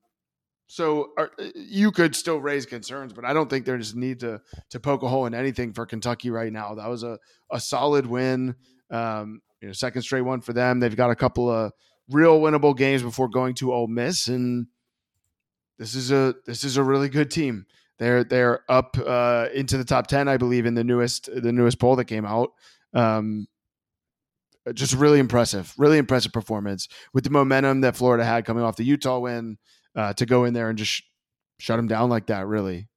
[0.67, 4.21] so are, uh, you could still raise concerns, but I don't think there's a need
[4.21, 6.75] to to poke a hole in anything for Kentucky right now.
[6.75, 7.19] That was a,
[7.51, 8.55] a solid win.
[8.89, 10.79] Um, you know, second straight one for them.
[10.79, 11.73] They've got a couple of
[12.09, 14.67] real winnable games before going to Ole Miss, and
[15.77, 17.65] this is a this is a really good team.
[17.99, 21.79] They're they're up uh, into the top ten, I believe, in the newest the newest
[21.79, 22.51] poll that came out.
[22.93, 23.47] Um,
[24.73, 28.83] just really impressive, really impressive performance with the momentum that Florida had coming off the
[28.83, 29.57] Utah win
[29.95, 31.01] uh, to go in there and just sh-
[31.59, 32.47] shut them down like that.
[32.47, 32.87] Really,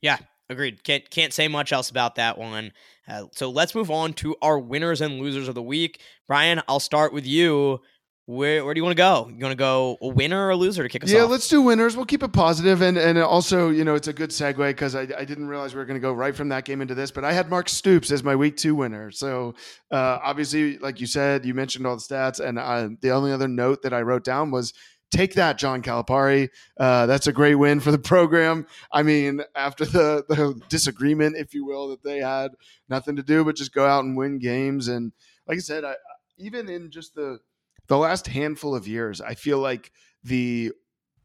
[0.00, 0.82] yeah, agreed.
[0.84, 2.72] Can't can't say much else about that one.
[3.08, 6.00] Uh, so let's move on to our winners and losers of the week.
[6.26, 7.80] Brian, I'll start with you.
[8.26, 9.28] Where where do you want to go?
[9.28, 11.26] You want to go a winner or a loser to kick us yeah, off?
[11.26, 11.96] Yeah, let's do winners.
[11.96, 15.02] We'll keep it positive, and and also you know it's a good segue because I,
[15.02, 17.24] I didn't realize we were going to go right from that game into this, but
[17.24, 19.10] I had Mark Stoops as my week two winner.
[19.10, 19.56] So
[19.90, 23.48] uh, obviously, like you said, you mentioned all the stats, and uh, the only other
[23.48, 24.72] note that I wrote down was
[25.12, 26.48] take that, John Calipari.
[26.78, 28.66] Uh, that's a great win for the program.
[28.92, 32.52] I mean, after the, the disagreement, if you will, that they had
[32.88, 34.88] nothing to do but just go out and win games.
[34.88, 35.12] And
[35.46, 35.94] like I said, I,
[36.38, 37.38] even in just the
[37.88, 39.90] the last handful of years, I feel like
[40.22, 40.72] the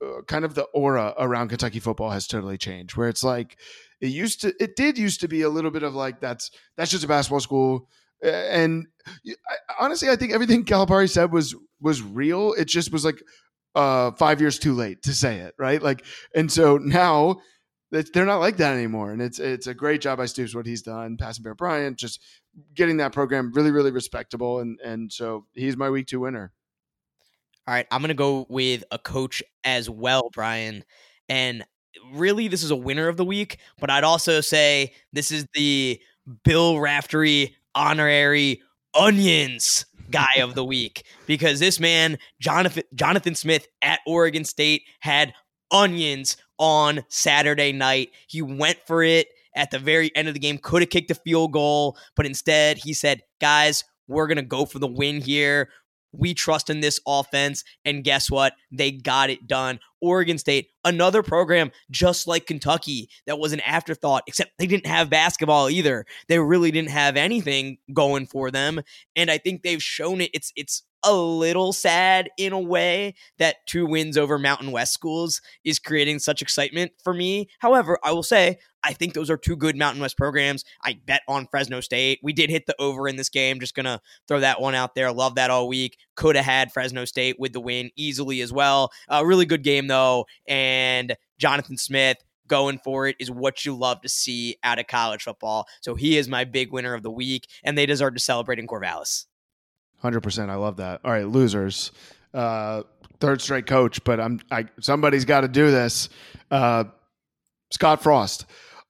[0.02, 2.96] uh, kind of the aura around Kentucky football has totally changed.
[2.96, 3.58] Where it's like
[4.02, 6.92] it used to, it did used to be a little bit of like that's that's
[6.92, 7.90] just a basketball school.
[8.24, 9.34] And I,
[9.80, 12.54] honestly, I think everything Calipari said was was real.
[12.54, 13.22] It just was like
[13.76, 15.82] uh, five years too late to say it, right?
[15.82, 16.04] Like,
[16.36, 17.38] and so now
[17.92, 19.12] they're not like that anymore.
[19.12, 22.22] And it's it's a great job by Stoops what he's done, passing Bear Bryant, just
[22.74, 24.60] getting that program really really respectable.
[24.60, 26.52] And and so he's my week two winner.
[27.68, 30.84] All right, I'm gonna go with a coach as well, Brian.
[31.30, 31.66] And
[32.14, 36.00] really, this is a winner of the week, but I'd also say this is the
[36.44, 38.62] Bill Raftery honorary
[38.94, 45.34] onions guy of the week because this man, Jonathan Jonathan Smith at Oregon State, had
[45.72, 48.12] onions on Saturday night.
[48.28, 51.16] He went for it at the very end of the game, could have kicked a
[51.16, 55.70] field goal, but instead he said, "Guys, we're going to go for the win here.
[56.14, 57.64] We trust in this offense.
[57.86, 58.54] And guess what?
[58.72, 59.80] They got it done.
[60.02, 65.10] Oregon State, another program just like Kentucky that was an afterthought, except they didn't have
[65.10, 66.06] basketball either.
[66.28, 68.82] They really didn't have anything going for them.
[69.16, 70.32] And I think they've shown it.
[70.34, 75.42] It's it's a little sad in a way that two wins over Mountain West schools
[75.64, 77.48] is creating such excitement for me.
[77.60, 80.66] However, I will say I think those are two good Mountain West programs.
[80.84, 82.20] I bet on Fresno State.
[82.22, 83.60] We did hit the over in this game.
[83.60, 85.12] Just gonna throw that one out there.
[85.12, 85.98] Love that all week.
[86.16, 88.92] Could have had Fresno State with the win easily as well.
[89.08, 92.18] A really good game though, and Jonathan Smith
[92.48, 95.68] going for it is what you love to see out of college football.
[95.82, 98.68] So he is my big winner of the week, and they deserve to celebrate in
[98.68, 99.27] Corvallis.
[100.00, 100.52] Hundred percent.
[100.52, 101.02] I love that.
[101.04, 101.92] All right, losers.
[102.34, 102.84] Uh,
[103.20, 106.10] third straight coach, but I'm I somebody's got to do this.
[106.52, 106.86] Uh,
[107.72, 108.46] Scott Frost.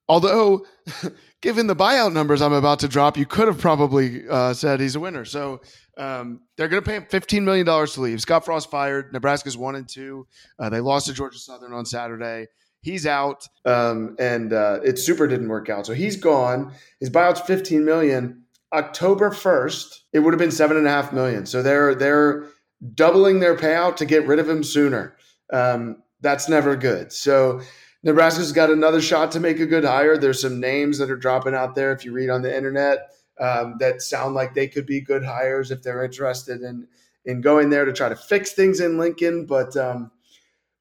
[0.09, 0.65] Although,
[1.41, 4.95] given the buyout numbers I'm about to drop, you could have probably uh, said he's
[4.95, 5.25] a winner.
[5.25, 5.61] So
[5.97, 8.21] um, they're going to pay him $15 million to leave.
[8.21, 9.11] Scott Frost fired.
[9.11, 10.27] Nebraska's one and two.
[10.59, 12.47] Uh, they lost to Georgia Southern on Saturday.
[12.81, 15.85] He's out, um, and uh, it super didn't work out.
[15.85, 16.71] So he's gone.
[16.99, 18.43] His buyout's 15 million.
[18.73, 21.45] October 1st, it would have been seven and a half million.
[21.45, 22.45] So they're they're
[22.93, 25.15] doubling their payout to get rid of him sooner.
[25.51, 27.11] Um, that's never good.
[27.11, 27.61] So
[28.03, 30.17] Nebraska's got another shot to make a good hire.
[30.17, 33.75] There's some names that are dropping out there if you read on the internet um,
[33.79, 36.87] that sound like they could be good hires if they're interested in
[37.25, 39.45] in going there to try to fix things in Lincoln.
[39.45, 40.11] But um,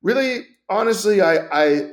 [0.03, 1.91] really, honestly, I, I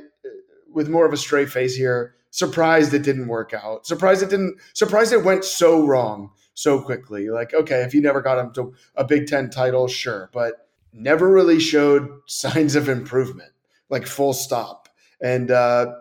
[0.72, 3.86] with more of a straight face here, surprised it didn't work out.
[3.86, 4.58] Surprised it didn't.
[4.72, 7.30] Surprised it went so wrong so quickly.
[7.30, 11.30] Like, okay, if you never got him to a Big Ten title, sure, but never
[11.30, 13.52] really showed signs of improvement.
[13.88, 14.88] Like, full stop.
[15.20, 15.92] And uh,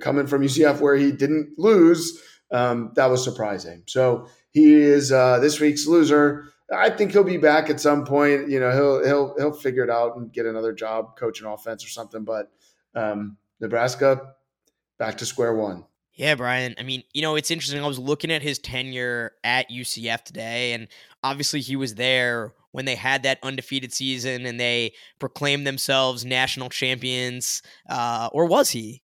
[0.00, 2.18] coming from UCF, where he didn't lose,
[2.50, 3.82] um, that was surprising.
[3.86, 6.46] So he is uh, this week's loser.
[6.74, 8.48] I think he'll be back at some point.
[8.48, 11.88] You know, he'll he'll he'll figure it out and get another job coaching offense or
[11.88, 12.24] something.
[12.24, 12.50] But
[12.94, 14.34] um, Nebraska
[14.98, 15.84] back to square one.
[16.14, 16.76] Yeah, Brian.
[16.78, 17.82] I mean, you know, it's interesting.
[17.82, 20.86] I was looking at his tenure at UCF today, and
[21.24, 26.68] obviously he was there when they had that undefeated season and they proclaimed themselves national
[26.68, 27.62] champions.
[27.88, 29.02] Uh, or was he?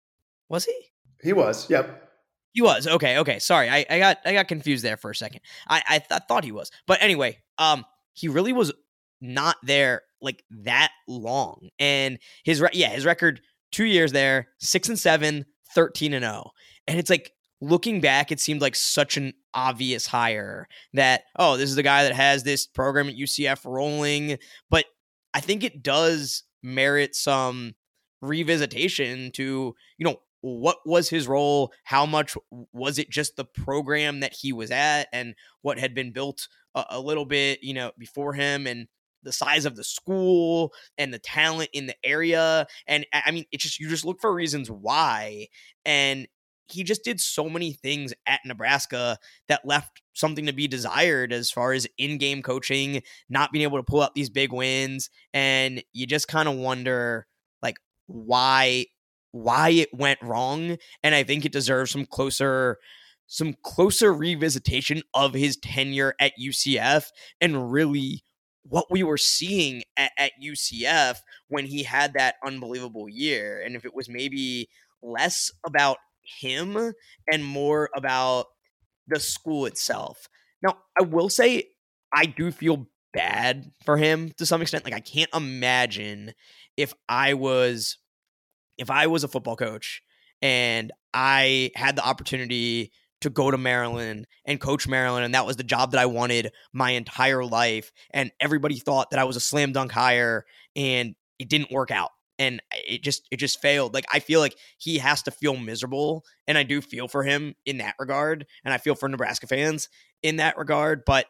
[0.48, 0.74] Was he?
[1.22, 1.68] He was.
[1.70, 2.10] Yep.
[2.52, 2.86] He was.
[2.86, 3.18] Okay.
[3.18, 3.38] Okay.
[3.38, 5.40] Sorry, I, I got I got confused there for a second.
[5.68, 8.72] I I th- thought he was, but anyway, um, he really was
[9.20, 14.88] not there like that long, and his re- yeah his record two years there, six
[14.88, 15.44] and seven,
[15.76, 16.50] 13 and 0.
[16.88, 21.68] And it's like looking back, it seemed like such an obvious hire that, oh, this
[21.70, 24.38] is the guy that has this program at UCF rolling.
[24.70, 24.86] But
[25.34, 27.74] I think it does merit some
[28.24, 31.72] revisitation to, you know, what was his role?
[31.84, 32.36] How much
[32.72, 36.84] was it just the program that he was at and what had been built a,
[36.90, 38.66] a little bit, you know, before him?
[38.66, 38.86] And
[39.26, 42.66] the size of the school and the talent in the area.
[42.86, 45.48] And I mean, it's just you just look for reasons why.
[45.84, 46.26] And
[46.68, 51.50] he just did so many things at Nebraska that left something to be desired as
[51.50, 56.06] far as in-game coaching, not being able to pull out these big wins, and you
[56.06, 57.26] just kind of wonder
[57.62, 58.86] like why
[59.32, 60.78] why it went wrong.
[61.02, 62.78] And I think it deserves some closer
[63.26, 67.06] some closer revisitation of his tenure at UCF
[67.40, 68.22] and really
[68.68, 71.16] what we were seeing at, at UCF
[71.48, 73.62] when he had that unbelievable year.
[73.64, 74.68] And if it was maybe
[75.02, 75.98] less about
[76.40, 76.92] him
[77.30, 78.46] and more about
[79.06, 80.28] the school itself.
[80.62, 81.68] Now, I will say
[82.12, 84.84] I do feel bad for him to some extent.
[84.84, 86.32] Like I can't imagine
[86.76, 87.98] if I was
[88.78, 90.02] if I was a football coach
[90.42, 92.92] and I had the opportunity
[93.26, 96.52] to go to Maryland and coach Maryland and that was the job that I wanted
[96.72, 100.44] my entire life and everybody thought that I was a slam dunk hire
[100.76, 103.94] and it didn't work out and it just it just failed.
[103.94, 107.54] Like I feel like he has to feel miserable, and I do feel for him
[107.64, 109.88] in that regard, and I feel for Nebraska fans
[110.22, 111.04] in that regard.
[111.06, 111.26] But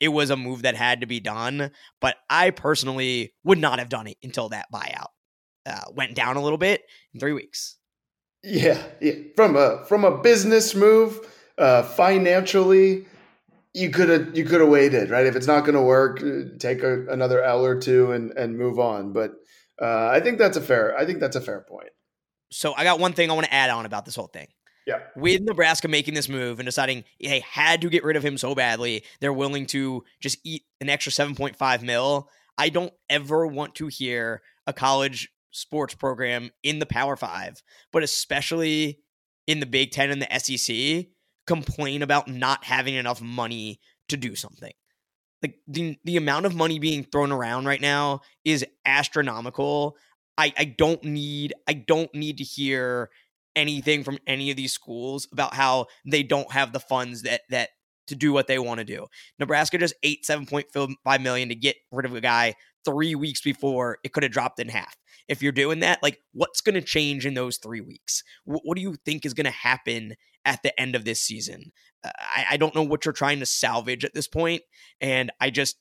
[0.00, 1.70] it was a move that had to be done.
[1.98, 5.12] But I personally would not have done it until that buyout
[5.64, 6.82] uh, went down a little bit
[7.14, 7.76] in three weeks.
[8.44, 9.14] Yeah, yeah.
[9.34, 11.18] From a from a business move,
[11.56, 13.06] uh, financially,
[13.72, 15.26] you could have you could have waited, right?
[15.26, 18.58] If it's not going to work, uh, take a, another L or two and and
[18.58, 19.14] move on.
[19.14, 19.32] But
[19.80, 20.96] uh, I think that's a fair.
[20.96, 21.88] I think that's a fair point.
[22.50, 24.48] So I got one thing I want to add on about this whole thing.
[24.86, 25.00] Yeah.
[25.16, 28.54] With Nebraska making this move and deciding they had to get rid of him so
[28.54, 32.28] badly, they're willing to just eat an extra 7.5 mil.
[32.58, 37.62] I don't ever want to hear a college sports program in the Power Five,
[37.92, 38.98] but especially
[39.46, 41.06] in the Big Ten and the SEC,
[41.46, 44.72] complain about not having enough money to do something
[45.44, 49.96] like the the amount of money being thrown around right now is astronomical.
[50.38, 53.10] I I don't need I don't need to hear
[53.54, 57.68] anything from any of these schools about how they don't have the funds that that
[58.06, 59.06] to do what they want to do.
[59.38, 64.12] Nebraska just ate 7.5 million to get rid of a guy 3 weeks before it
[64.12, 64.94] could have dropped in half.
[65.28, 68.22] If you're doing that, like what's going to change in those 3 weeks?
[68.46, 71.72] W- what do you think is going to happen at the end of this season?
[72.04, 74.62] Uh, I, I don't know what you're trying to salvage at this point,
[75.00, 75.76] and I just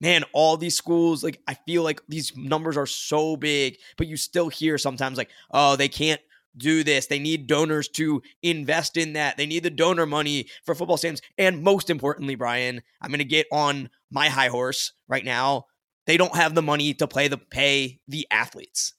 [0.00, 4.16] man, all these schools, like I feel like these numbers are so big, but you
[4.16, 6.20] still hear sometimes like, oh, they can't
[6.56, 7.06] do this.
[7.06, 9.36] They need donors to invest in that.
[9.36, 11.20] They need the donor money for football stands.
[11.38, 15.66] And most importantly, Brian, I'm going to get on my high horse right now.
[16.06, 18.94] They don't have the money to play the pay the athletes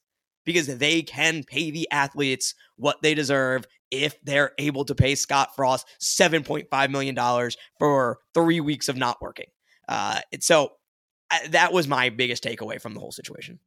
[0.45, 5.55] because they can pay the athletes what they deserve if they're able to pay Scott
[5.55, 9.47] Frost $7.5 million for three weeks of not working.
[9.87, 10.73] Uh, so
[11.49, 13.59] that was my biggest takeaway from the whole situation.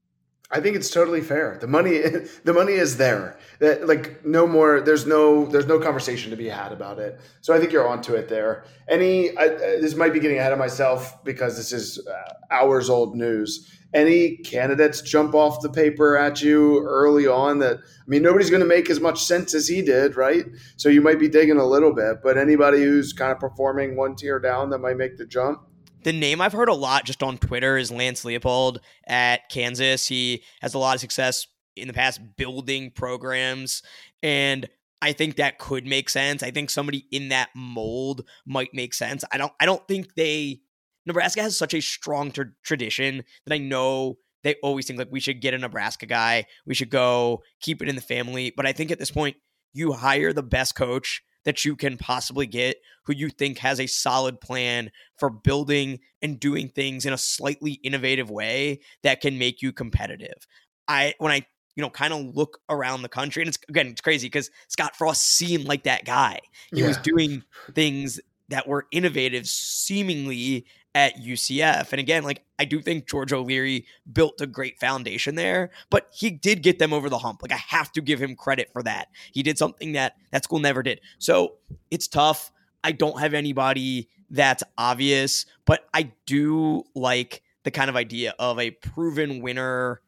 [0.53, 1.57] I think it's totally fair.
[1.61, 1.99] The money,
[2.45, 3.39] the money is there.
[3.61, 4.81] That like no more.
[4.81, 7.21] There's no, there's no conversation to be had about it.
[7.41, 8.65] So I think you're onto it there.
[8.89, 13.17] Any, I, this might be getting ahead of myself because this is uh, hours old
[13.17, 18.51] news any candidates jump off the paper at you early on that I mean nobody's
[18.51, 20.47] going to make as much sense as he did, right?
[20.77, 24.15] So you might be digging a little bit, but anybody who's kind of performing one
[24.15, 25.63] tier down that might make the jump.
[26.03, 30.07] The name I've heard a lot just on Twitter is Lance Leipold at Kansas.
[30.07, 33.83] He has a lot of success in the past building programs
[34.23, 34.69] and
[35.03, 36.43] I think that could make sense.
[36.43, 39.25] I think somebody in that mold might make sense.
[39.33, 40.61] I don't I don't think they
[41.07, 45.21] Nebraska has such a strong tra- tradition that I know they always think like we
[45.21, 46.47] should get a Nebraska guy.
[46.67, 48.53] We should go keep it in the family.
[48.55, 49.37] But I think at this point,
[49.73, 53.87] you hire the best coach that you can possibly get who you think has a
[53.87, 59.62] solid plan for building and doing things in a slightly innovative way that can make
[59.62, 60.46] you competitive.
[60.87, 64.00] I when I you know kind of look around the country and it's again it's
[64.00, 66.40] crazy because Scott Frost seemed like that guy.
[66.72, 66.88] He yeah.
[66.88, 67.42] was doing
[67.74, 68.20] things
[68.51, 71.93] that were innovative seemingly at UCF.
[71.93, 76.31] And again, like I do think George O'Leary built a great foundation there, but he
[76.31, 77.43] did get them over the hump.
[77.43, 79.09] Like I have to give him credit for that.
[79.33, 81.01] He did something that that school never did.
[81.18, 81.55] So
[81.91, 82.51] it's tough.
[82.83, 88.59] I don't have anybody that's obvious, but I do like the kind of idea of
[88.59, 90.01] a proven winner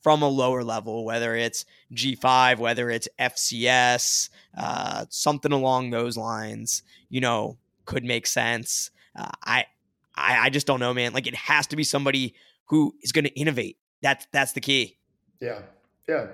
[0.00, 6.82] from a lower level, whether it's G5, whether it's FCS, uh, something along those lines,
[7.08, 8.90] you know, could make sense.
[9.16, 9.66] Uh, I
[10.14, 11.12] I, I just don't know, man.
[11.12, 12.34] Like it has to be somebody
[12.66, 13.78] who is going to innovate.
[14.02, 14.98] That's that's the key.
[15.40, 15.60] Yeah,
[16.08, 16.26] yeah.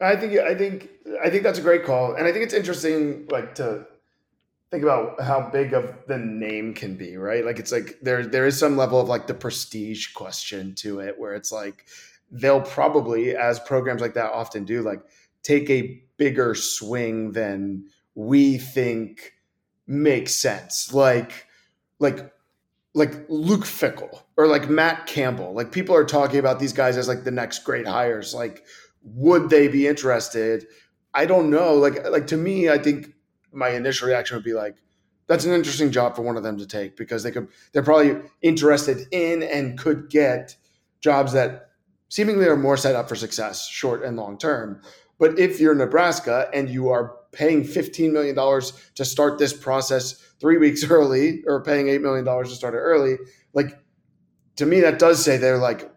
[0.00, 0.88] I think I think
[1.22, 3.86] I think that's a great call, and I think it's interesting, like to
[4.70, 7.44] think about how big of the name can be, right?
[7.44, 11.18] Like it's like there there is some level of like the prestige question to it
[11.18, 11.86] where it's like
[12.30, 15.00] they'll probably as programs like that often do like
[15.42, 19.32] take a bigger swing than we think
[19.86, 20.92] makes sense.
[20.92, 21.46] Like
[21.98, 22.32] like
[22.94, 25.52] like Luke Fickell or like Matt Campbell.
[25.52, 28.34] Like people are talking about these guys as like the next great hires.
[28.34, 28.64] Like
[29.02, 30.66] would they be interested?
[31.14, 31.74] I don't know.
[31.74, 33.14] Like like to me, I think
[33.52, 34.76] my initial reaction would be like,
[35.26, 38.20] that's an interesting job for one of them to take because they could they're probably
[38.42, 40.56] interested in and could get
[41.00, 41.69] jobs that
[42.10, 44.82] seemingly are more set up for success, short and long term.
[45.18, 50.58] But if you're Nebraska and you are paying $15 million to start this process three
[50.58, 53.16] weeks early or paying $8 million to start it early,
[53.54, 53.78] like
[54.56, 55.90] to me, that does say they're like,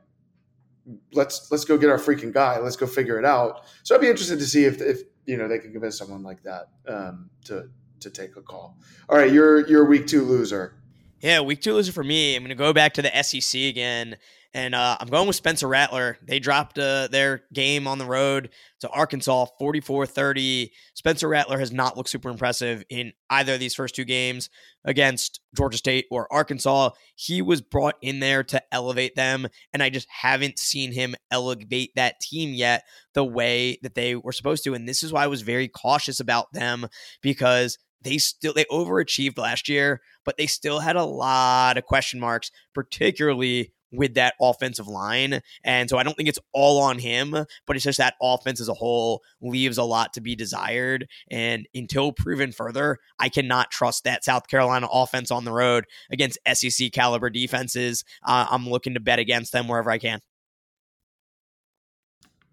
[1.14, 2.59] let's let's go get our freaking guy.
[2.59, 3.66] Let's go figure it out.
[3.84, 6.43] So I'd be interested to see if if you know they can convince someone like
[6.43, 7.70] that um, to
[8.01, 8.78] to take a call.
[9.09, 10.76] All right, you're you're week two loser.
[11.24, 12.36] Yeah, week two loser for me.
[12.36, 14.17] I'm going to go back to the SEC again,
[14.53, 16.17] and uh, I'm going with Spencer Rattler.
[16.21, 18.49] They dropped uh, their game on the road
[18.82, 20.74] to Arkansas 44 30.
[20.95, 24.49] Spencer Rattler has not looked super impressive in either of these first two games
[24.84, 26.89] against Georgia State or Arkansas.
[27.15, 31.91] He was brought in there to elevate them, and I just haven't seen him elevate
[31.95, 34.74] that team yet the way that they were supposed to.
[34.74, 36.86] And this is why I was very cautious about them
[37.21, 42.20] because they still they overachieved last year, but they still had a lot of question
[42.20, 45.41] marks, particularly with that offensive line.
[45.64, 48.68] And so I don't think it's all on him, but it's just that offense as
[48.68, 51.08] a whole leaves a lot to be desired.
[51.30, 56.39] And until proven further, I cannot trust that South Carolina offense on the road against
[56.51, 58.04] SEC caliber defenses.
[58.24, 60.20] Uh, I'm looking to bet against them wherever I can.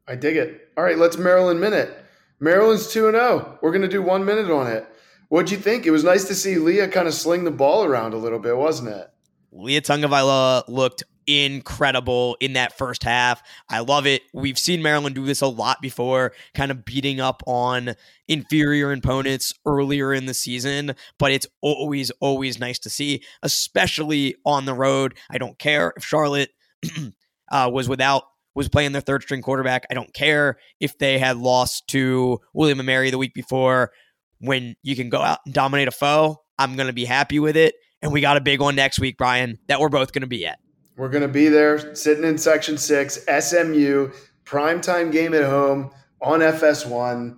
[0.06, 0.68] I dig it.
[0.76, 1.96] All right, let's Maryland minute.
[2.38, 3.58] Maryland's 2 0.
[3.62, 4.86] We're going to do one minute on it.
[5.30, 5.86] What'd you think?
[5.86, 8.56] It was nice to see Taulia kind of sling the ball around a little bit,
[8.56, 9.10] wasn't it?
[9.54, 13.40] Taulia Tagovailoa looked incredible in that first half.
[13.68, 14.22] I love it.
[14.34, 17.94] We've seen Maryland do this a lot before, kind of beating up on
[18.26, 24.64] inferior opponents earlier in the season, but it's always, always nice to see, especially on
[24.64, 25.14] the road.
[25.30, 26.50] I don't care if Charlotte
[27.52, 28.24] uh, was without
[28.56, 29.86] was playing their third string quarterback.
[29.92, 33.92] I don't care if they had lost to William and Mary the week before
[34.40, 37.56] when you can go out and dominate a foe, I'm going to be happy with
[37.56, 37.74] it.
[38.02, 40.46] And we got a big one next week, Brian, that we're both going to be
[40.46, 40.58] at.
[40.96, 44.10] We're going to be there sitting in section six, SMU,
[44.44, 47.36] primetime game at home on FS1.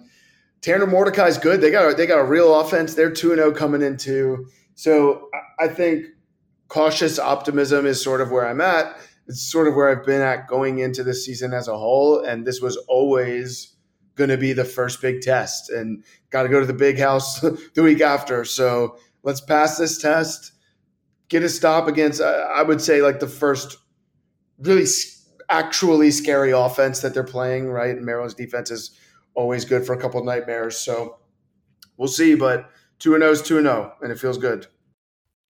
[0.60, 1.60] Tanner Mordecai's good.
[1.60, 2.94] They got a, they got a real offense.
[2.94, 4.46] They're 2 0 coming into.
[4.74, 5.28] So
[5.58, 6.06] I think
[6.68, 8.96] cautious optimism is sort of where I'm at.
[9.26, 12.24] It's sort of where I've been at going into the season as a whole.
[12.24, 13.76] And this was always
[14.14, 17.40] going to be the first big test and got to go to the big house
[17.74, 18.44] the week after.
[18.44, 20.52] So let's pass this test,
[21.28, 23.78] get a stop against, I would say, like the first
[24.58, 24.86] really
[25.48, 27.96] actually scary offense that they're playing, right?
[27.96, 28.92] And Maryland's defense is
[29.34, 30.78] always good for a couple nightmares.
[30.78, 31.18] So
[31.96, 34.66] we'll see, but 2 0 is 2 0, and it feels good.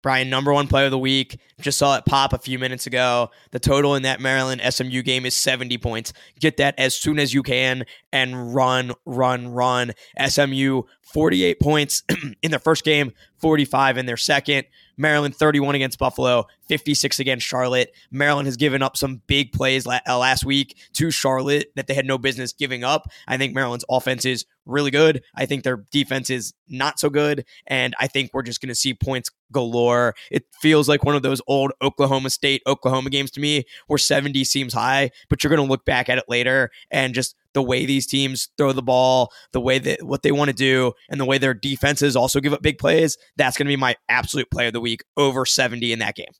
[0.03, 1.39] Brian, number one player of the week.
[1.61, 3.31] Just saw it pop a few minutes ago.
[3.51, 6.11] The total in that Maryland SMU game is 70 points.
[6.39, 9.93] Get that as soon as you can and run, run, run.
[10.27, 12.03] SMU 48 points
[12.43, 14.65] in their first game, 45 in their second.
[14.97, 17.93] Maryland 31 against Buffalo, 56 against Charlotte.
[18.11, 22.05] Maryland has given up some big plays uh, last week to Charlotte that they had
[22.05, 23.07] no business giving up.
[23.27, 25.23] I think Maryland's offense is really good.
[25.35, 27.45] I think their defense is not so good.
[27.67, 30.15] And I think we're just going to see points galore.
[30.31, 34.43] It feels like one of those old Oklahoma State, Oklahoma games to me where 70
[34.43, 37.85] seems high, but you're going to look back at it later and just the way
[37.85, 41.25] these teams throw the ball, the way that what they want to do, and the
[41.25, 44.67] way their defenses also give up big plays, that's going to be my absolute play
[44.67, 46.31] of the week over 70 in that game.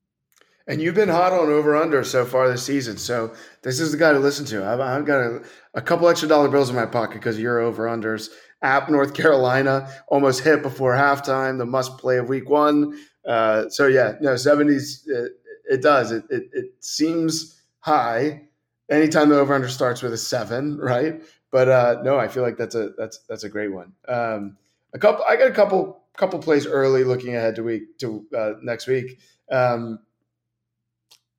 [0.66, 2.97] And you've been hot on over under so far this season.
[2.97, 3.34] So
[3.64, 4.66] this is the guy to listen to.
[4.66, 5.41] I've, I've got a,
[5.74, 8.30] a, couple extra dollar bills in my pocket because you're over unders.
[8.61, 12.97] App North Carolina almost hit before halftime, the must play of week one.
[13.28, 15.34] Uh, so yeah, no, 70s, it,
[15.70, 16.14] it does.
[16.14, 18.43] It, it, it seems high
[18.89, 21.21] anytime the over under starts with a seven, right?
[21.51, 23.93] But uh, no, I feel like that's a that's that's a great one.
[24.07, 24.57] Um,
[24.93, 28.53] a couple, I got a couple couple plays early looking ahead to week to uh,
[28.61, 29.19] next week.
[29.51, 29.99] Um,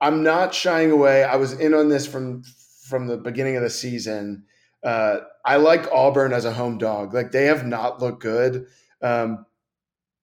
[0.01, 1.25] I'm not shying away.
[1.25, 2.43] I was in on this from
[2.85, 4.45] from the beginning of the season.
[4.83, 7.15] Uh, I like Auburn as a home dog.
[7.15, 8.67] Like they have not looked good,
[9.01, 9.47] um,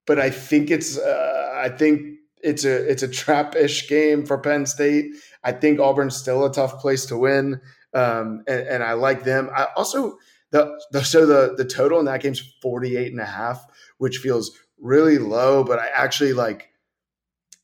[0.06, 4.38] but I think it's uh, I think it's a it's a trap ish game for
[4.38, 5.14] Penn State.
[5.44, 7.62] I think Auburn's still a tough place to win,
[7.94, 9.50] um, and, and, I like them.
[9.56, 10.18] I also
[10.52, 13.66] the, the so the the total in that game's 48 and a half,
[13.98, 16.70] which feels really low, but I actually like.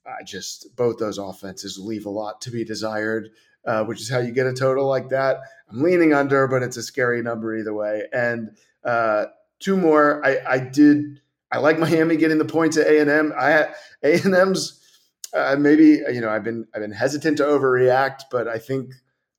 [0.05, 3.29] I just both those offenses leave a lot to be desired,
[3.65, 5.37] uh, which is how you get a total like that.
[5.69, 8.03] I'm leaning under, but it's a scary number either way.
[8.13, 8.55] And
[8.85, 9.25] uh,
[9.59, 10.25] two more.
[10.25, 11.21] I, I did.
[11.51, 13.33] I like Miami getting the points at A and M.
[13.37, 13.67] I
[14.03, 14.81] A and M's
[15.33, 18.93] uh, maybe you know I've been I've been hesitant to overreact, but I think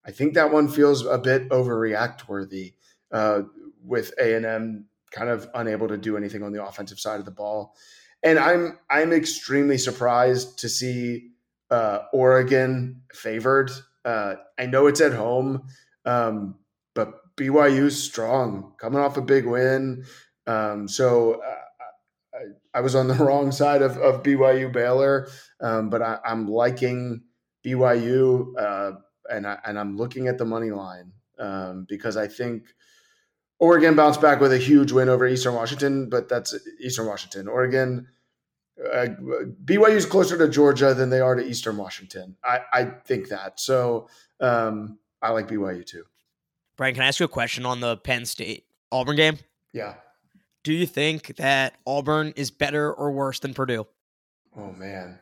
[0.04, 2.74] I think that one feels a bit overreact worthy
[3.12, 3.42] uh,
[3.84, 7.24] with A and M kind of unable to do anything on the offensive side of
[7.24, 7.74] the ball
[8.22, 11.30] and I'm I'm extremely surprised to see
[11.70, 13.70] uh, Oregon favored.
[14.04, 15.68] Uh, I know it's at home,
[16.04, 16.56] um,
[16.94, 20.04] but BYU's strong, coming off a big win.
[20.46, 21.57] Um, so uh,
[22.78, 25.28] I, was on the wrong side of, of BYU Baylor,
[25.60, 27.22] um, but I, am liking
[27.64, 28.92] BYU, uh,
[29.30, 32.64] and I, and I'm looking at the money line um, because I think
[33.58, 37.48] Oregon bounced back with a huge win over Eastern Washington, but that's Eastern Washington.
[37.48, 38.06] Oregon,
[38.92, 39.06] uh,
[39.64, 42.36] BYU is closer to Georgia than they are to Eastern Washington.
[42.44, 43.58] I, I think that.
[43.58, 44.08] So
[44.40, 46.04] um, I like BYU too.
[46.76, 49.38] Brian, can I ask you a question on the Penn State Auburn game?
[49.72, 49.94] Yeah.
[50.68, 53.86] Do you think that Auburn is better or worse than Purdue?
[54.54, 55.18] Oh man,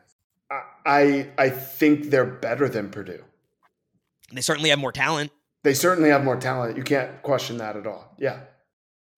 [0.85, 3.23] I I think they're better than Purdue.
[4.33, 5.31] They certainly have more talent.
[5.63, 6.75] They certainly have more talent.
[6.75, 8.13] You can't question that at all.
[8.17, 8.41] Yeah.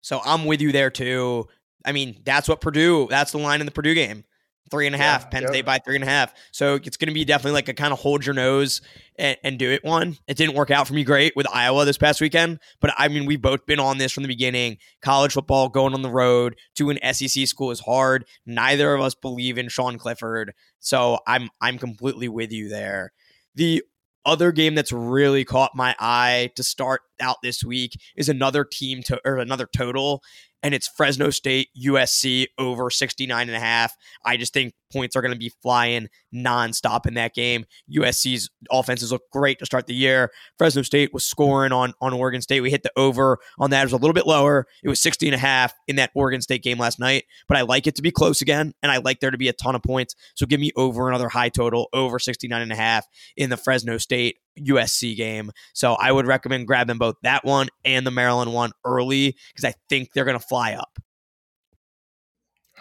[0.02, 1.48] So I'm with you there too.
[1.84, 4.24] I mean, that's what Purdue, that's the line in the Purdue game.
[4.70, 5.52] Three and a half, yeah, Penn yep.
[5.52, 6.34] State by three and a half.
[6.52, 8.82] So it's going to be definitely like a kind of hold your nose
[9.18, 10.18] and, and, do it one.
[10.28, 13.26] It didn't work out for me great with Iowa this past weekend, but I mean,
[13.26, 14.78] we've both been on this from the beginning.
[15.02, 18.26] College football going on the road to an SEC school is hard.
[18.46, 23.12] Neither of us believe in Sean Clifford, so I'm I'm completely with you there.
[23.56, 23.84] The
[24.26, 29.02] other game that's really caught my eye to start out this week is another team
[29.04, 30.22] to or another total
[30.64, 33.96] and it's Fresno State USC over 69 and a half.
[34.26, 37.66] I just think points are going to be flying nonstop in that game.
[37.96, 40.32] USC's offenses look great to start the year.
[40.58, 42.62] Fresno State was scoring on, on Oregon State.
[42.62, 43.82] We hit the over on that.
[43.82, 44.66] It was a little bit lower.
[44.84, 47.62] It was 60 and a half in that Oregon State game last night, but I
[47.62, 49.84] like it to be close again, and I like there to be a ton of
[49.84, 50.16] points.
[50.36, 53.06] So give me over another high total, over 69 and a half
[53.38, 55.52] in the Fresno State USC game.
[55.74, 59.74] So I would recommend grabbing both that one and the Maryland one early because I
[59.90, 61.00] think they're going to fly up.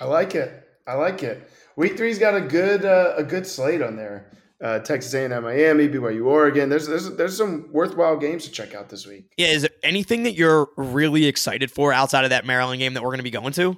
[0.00, 0.64] I like it.
[0.86, 1.50] I like it.
[1.76, 4.30] Week three's got a good uh, a good slate on there.
[4.60, 6.68] Uh, Texas A&M, Miami, BYU, Oregon.
[6.68, 9.32] There's there's there's some worthwhile games to check out this week.
[9.36, 13.02] Yeah, is there anything that you're really excited for outside of that Maryland game that
[13.02, 13.76] we're going to be going to?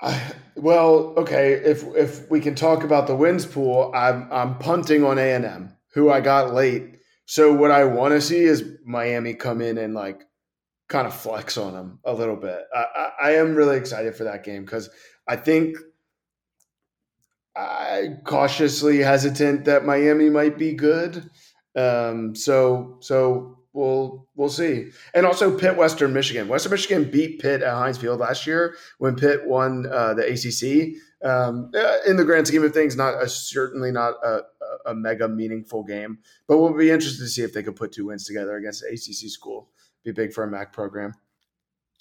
[0.00, 0.18] Uh,
[0.56, 1.52] well, okay.
[1.52, 6.10] If if we can talk about the wins pool, I'm I'm punting on A&M, who
[6.10, 7.00] I got late.
[7.26, 10.22] So what I want to see is Miami come in and like
[10.88, 12.60] kind of flex on them a little bit.
[12.74, 14.90] I, I, I am really excited for that game because
[15.26, 15.76] I think
[17.56, 21.30] I cautiously hesitant that Miami might be good.
[21.76, 24.90] Um, so so we'll we'll see.
[25.14, 26.48] And also Pitt Western Michigan.
[26.48, 30.96] Western Michigan beat Pitt at Heinz Field last year when Pitt won uh, the ACC.
[31.26, 34.40] Um, uh, in the grand scheme of things, not a, certainly not a,
[34.86, 38.06] a, mega meaningful game, but we'll be interested to see if they could put two
[38.06, 39.70] wins together against ACC school.
[40.04, 41.12] Be big for a MAC program.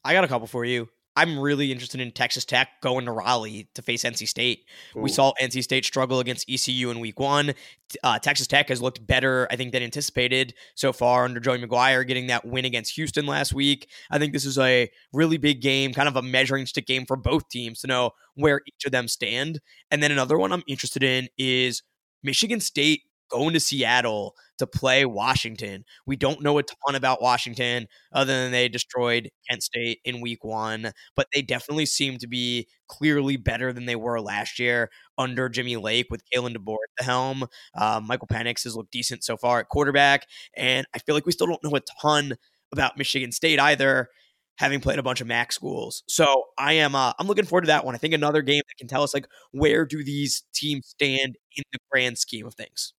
[0.03, 0.89] I got a couple for you.
[1.15, 4.65] I'm really interested in Texas Tech going to Raleigh to face NC State.
[4.95, 5.01] Ooh.
[5.01, 7.53] We saw NC State struggle against ECU in week one.
[8.01, 12.07] Uh, Texas Tech has looked better, I think, than anticipated so far under Joey McGuire
[12.07, 13.89] getting that win against Houston last week.
[14.09, 17.17] I think this is a really big game, kind of a measuring stick game for
[17.17, 19.59] both teams to know where each of them stand.
[19.91, 21.83] And then another one I'm interested in is
[22.23, 23.01] Michigan State
[23.31, 25.85] going to Seattle to play Washington.
[26.05, 30.43] We don't know a ton about Washington other than they destroyed Kent State in week
[30.43, 35.49] one, but they definitely seem to be clearly better than they were last year under
[35.49, 37.45] Jimmy Lake with Kalen DeBoer at the helm.
[37.73, 41.31] Uh, Michael Penix has looked decent so far at quarterback, and I feel like we
[41.31, 42.35] still don't know a ton
[42.71, 44.09] about Michigan State either
[44.57, 46.03] having played a bunch of MAC schools.
[46.07, 47.95] So I am uh, I'm looking forward to that one.
[47.95, 51.63] I think another game that can tell us like where do these teams stand in
[51.71, 52.93] the grand scheme of things.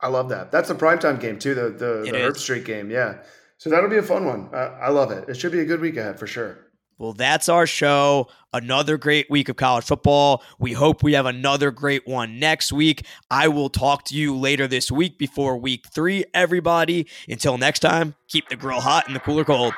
[0.00, 0.50] I love that.
[0.50, 1.54] That's a primetime game too.
[1.54, 2.90] The the, the Herbstreit game.
[2.90, 3.18] Yeah.
[3.58, 4.50] So that'll be a fun one.
[4.52, 5.28] I, I love it.
[5.28, 6.58] It should be a good week ahead for sure.
[6.98, 8.28] Well, that's our show.
[8.52, 10.44] Another great week of college football.
[10.60, 13.04] We hope we have another great one next week.
[13.30, 17.08] I will talk to you later this week before week three, everybody.
[17.28, 19.74] Until next time, keep the grill hot and the cooler cold.